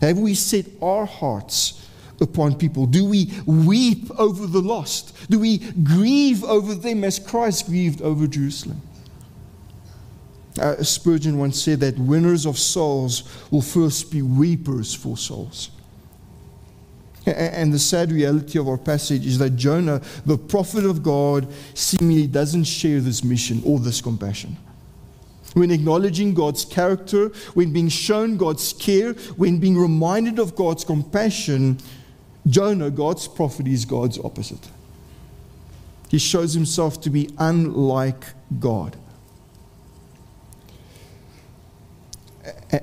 Have 0.00 0.18
we 0.18 0.34
set 0.34 0.64
our 0.80 1.04
hearts 1.04 1.86
upon 2.20 2.54
people? 2.54 2.86
Do 2.86 3.04
we 3.04 3.30
weep 3.46 4.10
over 4.18 4.46
the 4.46 4.60
lost? 4.60 5.16
Do 5.30 5.38
we 5.38 5.58
grieve 5.58 6.44
over 6.44 6.74
them 6.74 7.04
as 7.04 7.18
Christ 7.18 7.66
grieved 7.66 8.02
over 8.02 8.26
Jerusalem? 8.26 8.82
Uh, 10.58 10.82
Spurgeon 10.82 11.38
once 11.38 11.62
said 11.62 11.80
that 11.80 11.98
winners 11.98 12.44
of 12.44 12.58
souls 12.58 13.22
will 13.50 13.62
first 13.62 14.10
be 14.10 14.20
weepers 14.20 14.94
for 14.94 15.16
souls. 15.16 15.70
And 17.26 17.72
the 17.72 17.78
sad 17.78 18.10
reality 18.10 18.58
of 18.58 18.66
our 18.66 18.78
passage 18.78 19.26
is 19.26 19.38
that 19.38 19.50
Jonah, 19.50 20.00
the 20.24 20.38
prophet 20.38 20.84
of 20.84 21.02
God, 21.02 21.46
seemingly 21.74 22.26
doesn't 22.26 22.64
share 22.64 23.00
this 23.00 23.22
mission 23.22 23.62
or 23.64 23.78
this 23.78 24.00
compassion. 24.00 24.56
When 25.54 25.70
acknowledging 25.70 26.32
God's 26.32 26.64
character, 26.64 27.28
when 27.54 27.72
being 27.72 27.88
shown 27.88 28.36
God's 28.36 28.72
care, 28.72 29.12
when 29.36 29.58
being 29.58 29.76
reminded 29.76 30.38
of 30.38 30.56
God's 30.56 30.84
compassion, 30.84 31.78
Jonah, 32.46 32.90
God's 32.90 33.28
prophet, 33.28 33.66
is 33.66 33.84
God's 33.84 34.18
opposite. 34.18 34.70
He 36.08 36.18
shows 36.18 36.54
himself 36.54 37.00
to 37.02 37.10
be 37.10 37.30
unlike 37.38 38.24
God. 38.58 38.96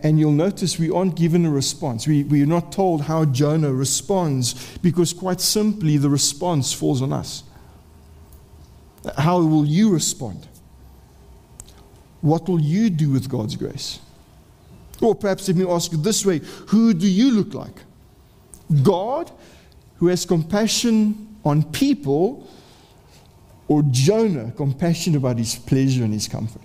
And 0.03 0.19
you'll 0.19 0.31
notice 0.31 0.77
we 0.77 0.91
aren't 0.91 1.15
given 1.15 1.45
a 1.45 1.49
response. 1.49 2.07
We, 2.07 2.23
we 2.23 2.43
are 2.43 2.47
not 2.47 2.71
told 2.71 3.01
how 3.01 3.25
Jonah 3.25 3.73
responds 3.73 4.77
because, 4.77 5.13
quite 5.13 5.41
simply, 5.41 5.97
the 5.97 6.09
response 6.09 6.73
falls 6.73 7.01
on 7.01 7.11
us. 7.11 7.43
How 9.17 9.37
will 9.37 9.65
you 9.65 9.91
respond? 9.91 10.47
What 12.21 12.47
will 12.49 12.59
you 12.59 12.89
do 12.89 13.09
with 13.09 13.29
God's 13.29 13.55
grace? 13.55 13.99
Or 15.01 15.15
perhaps 15.15 15.47
let 15.47 15.57
me 15.57 15.65
ask 15.69 15.91
you 15.91 15.97
this 15.97 16.25
way 16.25 16.39
Who 16.67 16.93
do 16.93 17.07
you 17.07 17.31
look 17.31 17.53
like? 17.53 17.83
God 18.83 19.31
who 19.97 20.07
has 20.07 20.25
compassion 20.25 21.37
on 21.43 21.63
people, 21.63 22.47
or 23.67 23.83
Jonah, 23.89 24.51
compassion 24.51 25.15
about 25.15 25.37
his 25.37 25.55
pleasure 25.55 26.03
and 26.03 26.13
his 26.13 26.27
comfort. 26.27 26.61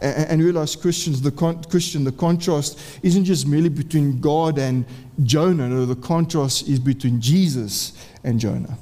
And, 0.00 0.42
realize 0.42 0.74
Christians, 0.74 1.22
the 1.22 1.30
con- 1.30 1.62
Christian, 1.62 2.02
the 2.02 2.10
contrast 2.10 2.80
isn't 3.04 3.24
just 3.24 3.46
merely 3.46 3.68
between 3.68 4.20
God 4.20 4.58
and 4.58 4.84
Jonah. 5.22 5.68
No, 5.68 5.86
the 5.86 5.94
contrast 5.94 6.68
is 6.68 6.80
between 6.80 7.20
Jesus 7.20 7.92
and 8.24 8.40
Jonah. 8.40 8.76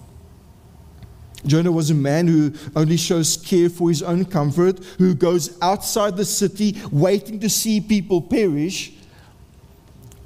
Jonah 1.45 1.72
was 1.72 1.91
a 1.91 1.95
man 1.95 2.26
who 2.26 2.55
only 2.74 2.97
shows 2.97 3.36
care 3.36 3.68
for 3.68 3.91
his 3.91 4.03
own 4.03 4.24
comfort, 4.24 4.82
who 4.97 5.14
goes 5.14 5.59
outside 5.61 6.16
the 6.16 6.24
city 6.24 6.80
waiting 6.91 7.38
to 7.41 7.51
see 7.51 7.82
people 7.82 8.22
perish 8.22 8.95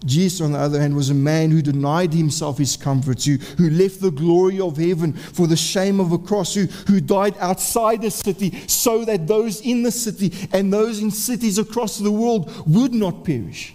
Jesus, 0.05 0.41
on 0.41 0.53
the 0.53 0.59
other 0.59 0.81
hand, 0.81 0.95
was 0.95 1.11
a 1.11 1.15
man 1.15 1.51
who 1.51 1.63
denied 1.63 2.13
himself 2.13 2.59
his 2.59 2.77
comforts, 2.77 3.25
who, 3.25 3.37
who 3.37 3.71
left 3.71 4.01
the 4.01 4.11
glory 4.11 4.61
of 4.61 4.77
heaven 4.77 5.13
for 5.13 5.47
the 5.47 5.57
shame 5.57 5.99
of 5.99 6.13
a 6.13 6.19
cross, 6.19 6.55
who, 6.55 6.67
who 6.89 7.01
died 7.01 7.35
outside 7.39 8.03
the 8.03 8.11
city 8.11 8.51
so 8.67 9.05
that 9.05 9.27
those 9.27 9.61
in 9.63 9.83
the 9.83 9.91
city 9.91 10.33
and 10.53 10.73
those 10.73 11.01
in 11.01 11.11
cities 11.11 11.59
across 11.59 11.99
the 11.99 12.11
world 12.11 12.53
would 12.67 12.93
not 12.93 13.25
perish, 13.25 13.75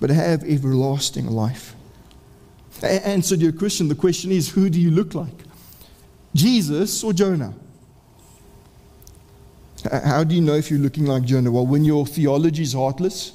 but 0.00 0.10
have 0.10 0.44
everlasting 0.44 1.26
life. 1.26 1.74
And 2.82 3.24
so, 3.24 3.36
dear 3.36 3.52
Christian, 3.52 3.88
the 3.88 3.94
question 3.94 4.30
is 4.30 4.50
who 4.50 4.68
do 4.68 4.80
you 4.80 4.90
look 4.90 5.14
like? 5.14 5.34
Jesus 6.34 7.02
or 7.02 7.12
Jonah? 7.12 7.54
How 9.90 10.24
do 10.24 10.34
you 10.34 10.40
know 10.40 10.54
if 10.54 10.70
you're 10.70 10.80
looking 10.80 11.06
like 11.06 11.24
Jonah? 11.24 11.50
Well, 11.50 11.66
when 11.66 11.84
your 11.84 12.06
theology 12.06 12.62
is 12.62 12.72
heartless, 12.72 13.32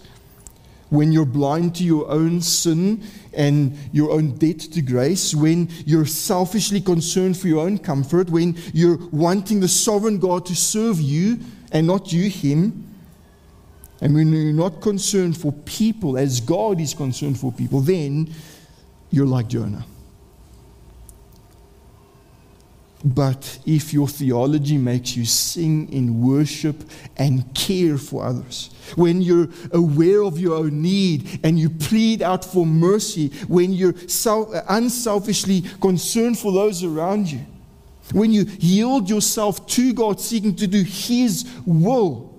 when 0.89 1.11
you're 1.11 1.25
blind 1.25 1.75
to 1.75 1.83
your 1.83 2.09
own 2.09 2.41
sin 2.41 3.03
and 3.33 3.77
your 3.91 4.11
own 4.11 4.35
debt 4.37 4.59
to 4.59 4.81
grace, 4.81 5.35
when 5.35 5.69
you're 5.85 6.05
selfishly 6.05 6.81
concerned 6.81 7.37
for 7.37 7.47
your 7.47 7.65
own 7.65 7.77
comfort, 7.77 8.29
when 8.29 8.57
you're 8.73 8.97
wanting 9.11 9.59
the 9.59 9.67
sovereign 9.67 10.19
God 10.19 10.45
to 10.47 10.55
serve 10.55 10.99
you 10.99 11.39
and 11.71 11.85
not 11.85 12.11
you 12.11 12.29
Him, 12.29 12.85
and 14.01 14.15
when 14.15 14.31
you're 14.31 14.53
not 14.53 14.81
concerned 14.81 15.37
for 15.37 15.51
people 15.51 16.17
as 16.17 16.39
God 16.39 16.79
is 16.79 16.93
concerned 16.93 17.39
for 17.39 17.51
people, 17.51 17.81
then 17.81 18.33
you're 19.11 19.27
like 19.27 19.47
Jonah. 19.47 19.85
But 23.03 23.59
if 23.65 23.93
your 23.93 24.09
theology 24.09 24.77
makes 24.77 25.15
you 25.15 25.23
sing 25.23 25.91
in 25.91 26.21
worship 26.21 26.83
and 27.15 27.53
care 27.55 27.97
for 27.97 28.25
others, 28.25 28.71
when 28.95 29.21
you're 29.21 29.47
aware 29.71 30.21
of 30.21 30.37
your 30.37 30.57
own 30.57 30.81
need 30.81 31.39
and 31.43 31.57
you 31.57 31.69
plead 31.69 32.21
out 32.21 32.43
for 32.43 32.65
mercy, 32.65 33.29
when 33.47 33.71
you're 33.71 33.95
self, 34.09 34.49
unselfishly 34.67 35.61
concerned 35.79 36.37
for 36.37 36.51
those 36.51 36.83
around 36.83 37.31
you, 37.31 37.39
when 38.11 38.33
you 38.33 38.45
yield 38.59 39.09
yourself 39.09 39.65
to 39.67 39.93
God, 39.93 40.19
seeking 40.19 40.55
to 40.57 40.67
do 40.67 40.83
His 40.83 41.49
will, 41.65 42.29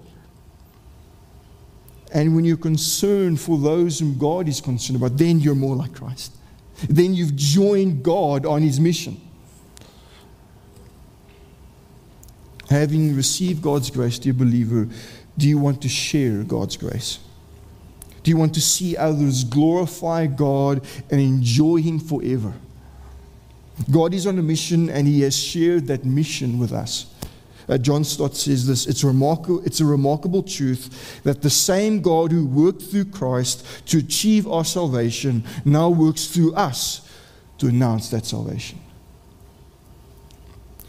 and 2.13 2.35
when 2.35 2.45
you're 2.45 2.57
concerned 2.57 3.41
for 3.41 3.57
those 3.57 4.01
whom 4.01 4.19
God 4.19 4.49
is 4.49 4.61
concerned 4.61 4.97
about, 4.97 5.17
then 5.17 5.41
you're 5.41 5.55
more 5.55 5.77
like 5.77 5.95
Christ. 5.95 6.33
Then 6.89 7.15
you've 7.15 7.37
joined 7.37 8.03
God 8.03 8.45
on 8.45 8.63
His 8.63 8.81
mission. 8.81 9.21
Having 12.71 13.17
received 13.17 13.63
God's 13.63 13.91
grace, 13.91 14.19
dear 14.19 14.33
believer, 14.33 14.89
do 15.37 15.49
you 15.49 15.59
want 15.59 15.83
to 15.83 15.89
share 15.89 16.45
God's 16.45 16.77
grace? 16.77 17.19
Do 18.23 18.31
you 18.31 18.37
want 18.37 18.55
to 18.55 18.61
see 18.61 18.97
others 18.97 19.45
glorify 19.45 20.27
God 20.27 20.87
and 21.11 21.21
enjoy 21.21 21.77
Him 21.79 21.99
forever? 21.99 22.53
God 23.91 24.15
is 24.15 24.27
on 24.27 24.39
a 24.39 24.43
mission 24.43 24.91
and 24.91 25.07
He 25.07 25.23
has 25.23 25.37
shared 25.37 25.87
that 25.87 26.05
mission 26.05 26.59
with 26.59 26.73
us. 26.73 27.07
Uh, 27.69 27.79
John 27.79 28.05
Stott 28.05 28.37
says 28.37 28.67
this 28.67 28.87
it's, 28.87 29.05
it's 29.05 29.81
a 29.81 29.85
remarkable 29.87 30.43
truth 30.43 31.23
that 31.23 31.41
the 31.41 31.51
same 31.51 32.03
God 32.03 32.33
who 32.33 32.45
worked 32.45 32.83
through 32.83 33.07
Christ 33.07 33.65
to 33.87 33.99
achieve 33.99 34.47
our 34.49 34.65
salvation 34.65 35.45
now 35.65 35.89
works 35.89 36.27
through 36.27 36.55
us 36.55 37.09
to 37.59 37.69
announce 37.69 38.11
that 38.11 38.27
salvation. 38.27 38.81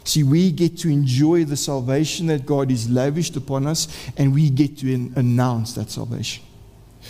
See, 0.04 0.22
we 0.22 0.50
get 0.50 0.78
to 0.78 0.88
enjoy 0.88 1.44
the 1.44 1.56
salvation 1.56 2.26
that 2.26 2.44
God 2.44 2.70
has 2.70 2.90
lavished 2.90 3.36
upon 3.36 3.66
us, 3.66 3.88
and 4.16 4.34
we 4.34 4.50
get 4.50 4.78
to 4.78 5.12
announce 5.16 5.74
that 5.74 5.90
salvation. 5.90 6.44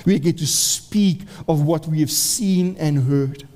We 0.05 0.19
get 0.19 0.39
to 0.39 0.47
speak 0.47 1.23
of 1.49 1.63
what 1.63 1.87
we 1.87 2.01
have 2.01 2.11
seen 2.11 2.77
and 2.79 3.05
heard. 3.05 3.47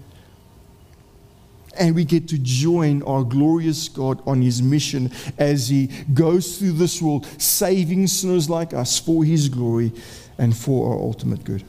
And 1.79 1.95
we 1.95 2.05
get 2.05 2.29
to 2.29 2.39
join 2.39 3.03
our 3.03 3.23
glorious 3.23 3.89
God 3.89 4.23
on 4.27 4.41
his 4.41 4.63
mission 4.63 5.13
as 5.37 5.69
he 5.69 5.89
goes 6.15 6.59
through 6.59 6.73
this 6.73 7.03
world, 7.03 7.27
saving 7.39 8.07
sinners 8.07 8.49
like 8.49 8.73
us 8.73 8.99
for 8.99 9.25
his 9.25 9.51
glory 9.51 9.93
and 10.39 10.57
for 10.57 10.93
our 10.93 10.99
ultimate 10.99 11.45
good. 11.45 11.65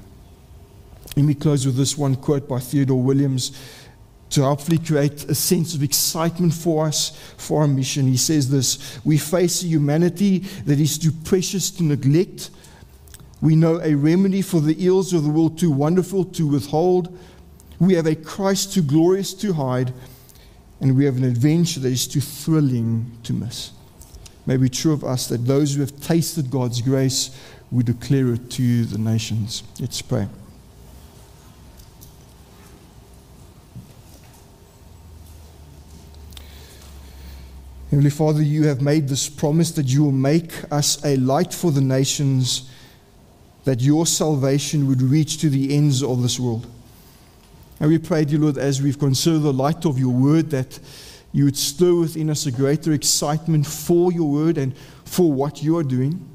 Let 1.18 1.26
me 1.26 1.34
close 1.34 1.66
with 1.66 1.76
this 1.76 1.98
one 1.98 2.16
quote 2.16 2.48
by 2.48 2.60
Theodore 2.60 3.02
Williams 3.02 3.58
to 4.30 4.44
hopefully 4.44 4.78
create 4.78 5.24
a 5.26 5.36
sense 5.36 5.74
of 5.74 5.84
excitement 5.84 6.54
for 6.54 6.88
us 6.88 7.18
for 7.38 7.62
our 7.62 7.68
mission. 7.68 8.08
He 8.08 8.18
says 8.18 8.50
this 8.50 9.00
We 9.06 9.18
face 9.18 9.64
a 9.64 9.68
humanity 9.68 10.40
that 10.66 10.80
is 10.80 10.98
too 10.98 11.12
precious 11.24 11.72
to 11.72 11.84
neglect. 11.84 12.50
We 13.42 13.56
know 13.56 13.80
a 13.82 13.94
remedy 13.94 14.42
for 14.42 14.60
the 14.60 14.76
ills 14.86 15.14
of 15.14 15.24
the 15.24 15.30
world 15.30 15.60
too 15.60 15.72
wonderful 15.72 16.26
to 16.26 16.48
withhold. 16.48 17.18
We 17.80 17.94
have 17.94 18.08
a 18.08 18.16
Christ 18.16 18.74
too 18.74 18.82
glorious 18.82 19.34
to 19.36 19.54
hide. 19.54 19.94
And 20.80 20.96
we 20.96 21.06
have 21.06 21.18
an 21.18 21.24
adventure 21.24 21.80
that 21.80 21.92
is 21.92 22.08
too 22.08 22.22
thrilling 22.22 23.12
to 23.24 23.34
miss. 23.34 23.72
May 24.46 24.56
it 24.56 24.60
be 24.60 24.70
true 24.70 24.94
of 24.94 25.04
us 25.04 25.28
that 25.28 25.46
those 25.46 25.76
who 25.76 25.82
have 25.82 26.00
tasted 26.02 26.50
God's 26.50 26.82
grace, 26.82 27.36
we 27.72 27.84
declare 27.84 28.34
it 28.34 28.50
to 28.52 28.86
the 28.86 28.98
nations. 28.98 29.64
Let's 29.80 30.02
pray. 30.02 30.28
Heavenly 37.90 38.10
Father, 38.10 38.42
you 38.42 38.68
have 38.68 38.82
made 38.82 39.08
this 39.08 39.30
promise 39.30 39.72
that 39.72 39.86
you 39.86 40.04
will 40.04 40.12
make 40.12 40.52
us 40.74 41.04
a 41.06 41.16
light 41.16 41.54
for 41.54 41.72
the 41.72 41.80
nations, 41.80 42.70
that 43.64 43.80
your 43.80 44.06
salvation 44.06 44.88
would 44.88 45.02
reach 45.02 45.38
to 45.38 45.50
the 45.50 45.74
ends 45.74 46.04
of 46.04 46.22
this 46.22 46.38
world. 46.38 46.68
And 47.80 47.90
we 47.90 47.98
pray, 47.98 48.26
dear 48.26 48.40
Lord, 48.40 48.58
as 48.58 48.82
we've 48.82 49.00
considered 49.00 49.40
the 49.40 49.54
light 49.54 49.86
of 49.86 49.98
your 49.98 50.14
word, 50.14 50.50
that 50.50 50.80
you 51.32 51.46
would 51.46 51.56
stir 51.56 51.94
within 51.94 52.30
us 52.30 52.46
a 52.46 52.52
greater 52.52 52.92
excitement 52.92 53.66
for 53.66 54.12
your 54.12 54.30
word 54.30 54.58
and 54.58 54.76
for 55.06 55.32
what 55.32 55.64
you 55.64 55.78
are 55.78 55.84
doing. 55.84 56.28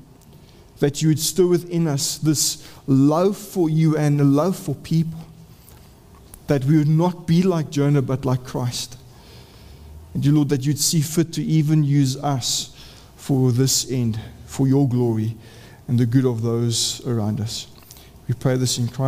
That 0.79 1.03
you 1.03 1.09
would 1.09 1.21
stir 1.21 1.47
within 1.47 1.87
us 1.87 2.17
this 2.17 2.67
love 2.87 3.37
for 3.37 3.69
you 3.69 3.95
and 3.99 4.35
love 4.35 4.57
for 4.57 4.75
people. 4.75 5.21
That 6.47 6.65
we 6.65 6.79
would 6.79 6.89
not 6.89 7.27
be 7.27 7.43
like 7.43 7.69
Jonah, 7.69 8.01
but 8.03 8.25
like 8.25 8.43
Christ. 8.43 8.97
And 10.15 10.23
dear 10.23 10.33
Lord, 10.33 10.49
that 10.51 10.65
you'd 10.65 10.79
see 10.79 11.01
fit 11.01 11.33
to 11.35 11.43
even 11.43 11.85
use 11.85 12.17
us 12.17 12.77
for 13.17 13.53
this 13.53 13.91
end, 13.91 14.21
for 14.47 14.67
your 14.67 14.89
glory 14.89 15.37
and 15.89 15.99
the 15.99 16.07
good 16.07 16.27
of 16.27 16.43
those 16.43 17.07
around 17.07 17.41
us. 17.41 17.67
We 18.29 18.35
pray 18.35 18.57
this 18.57 18.79
in 18.79 18.89
Christ. 18.89 19.01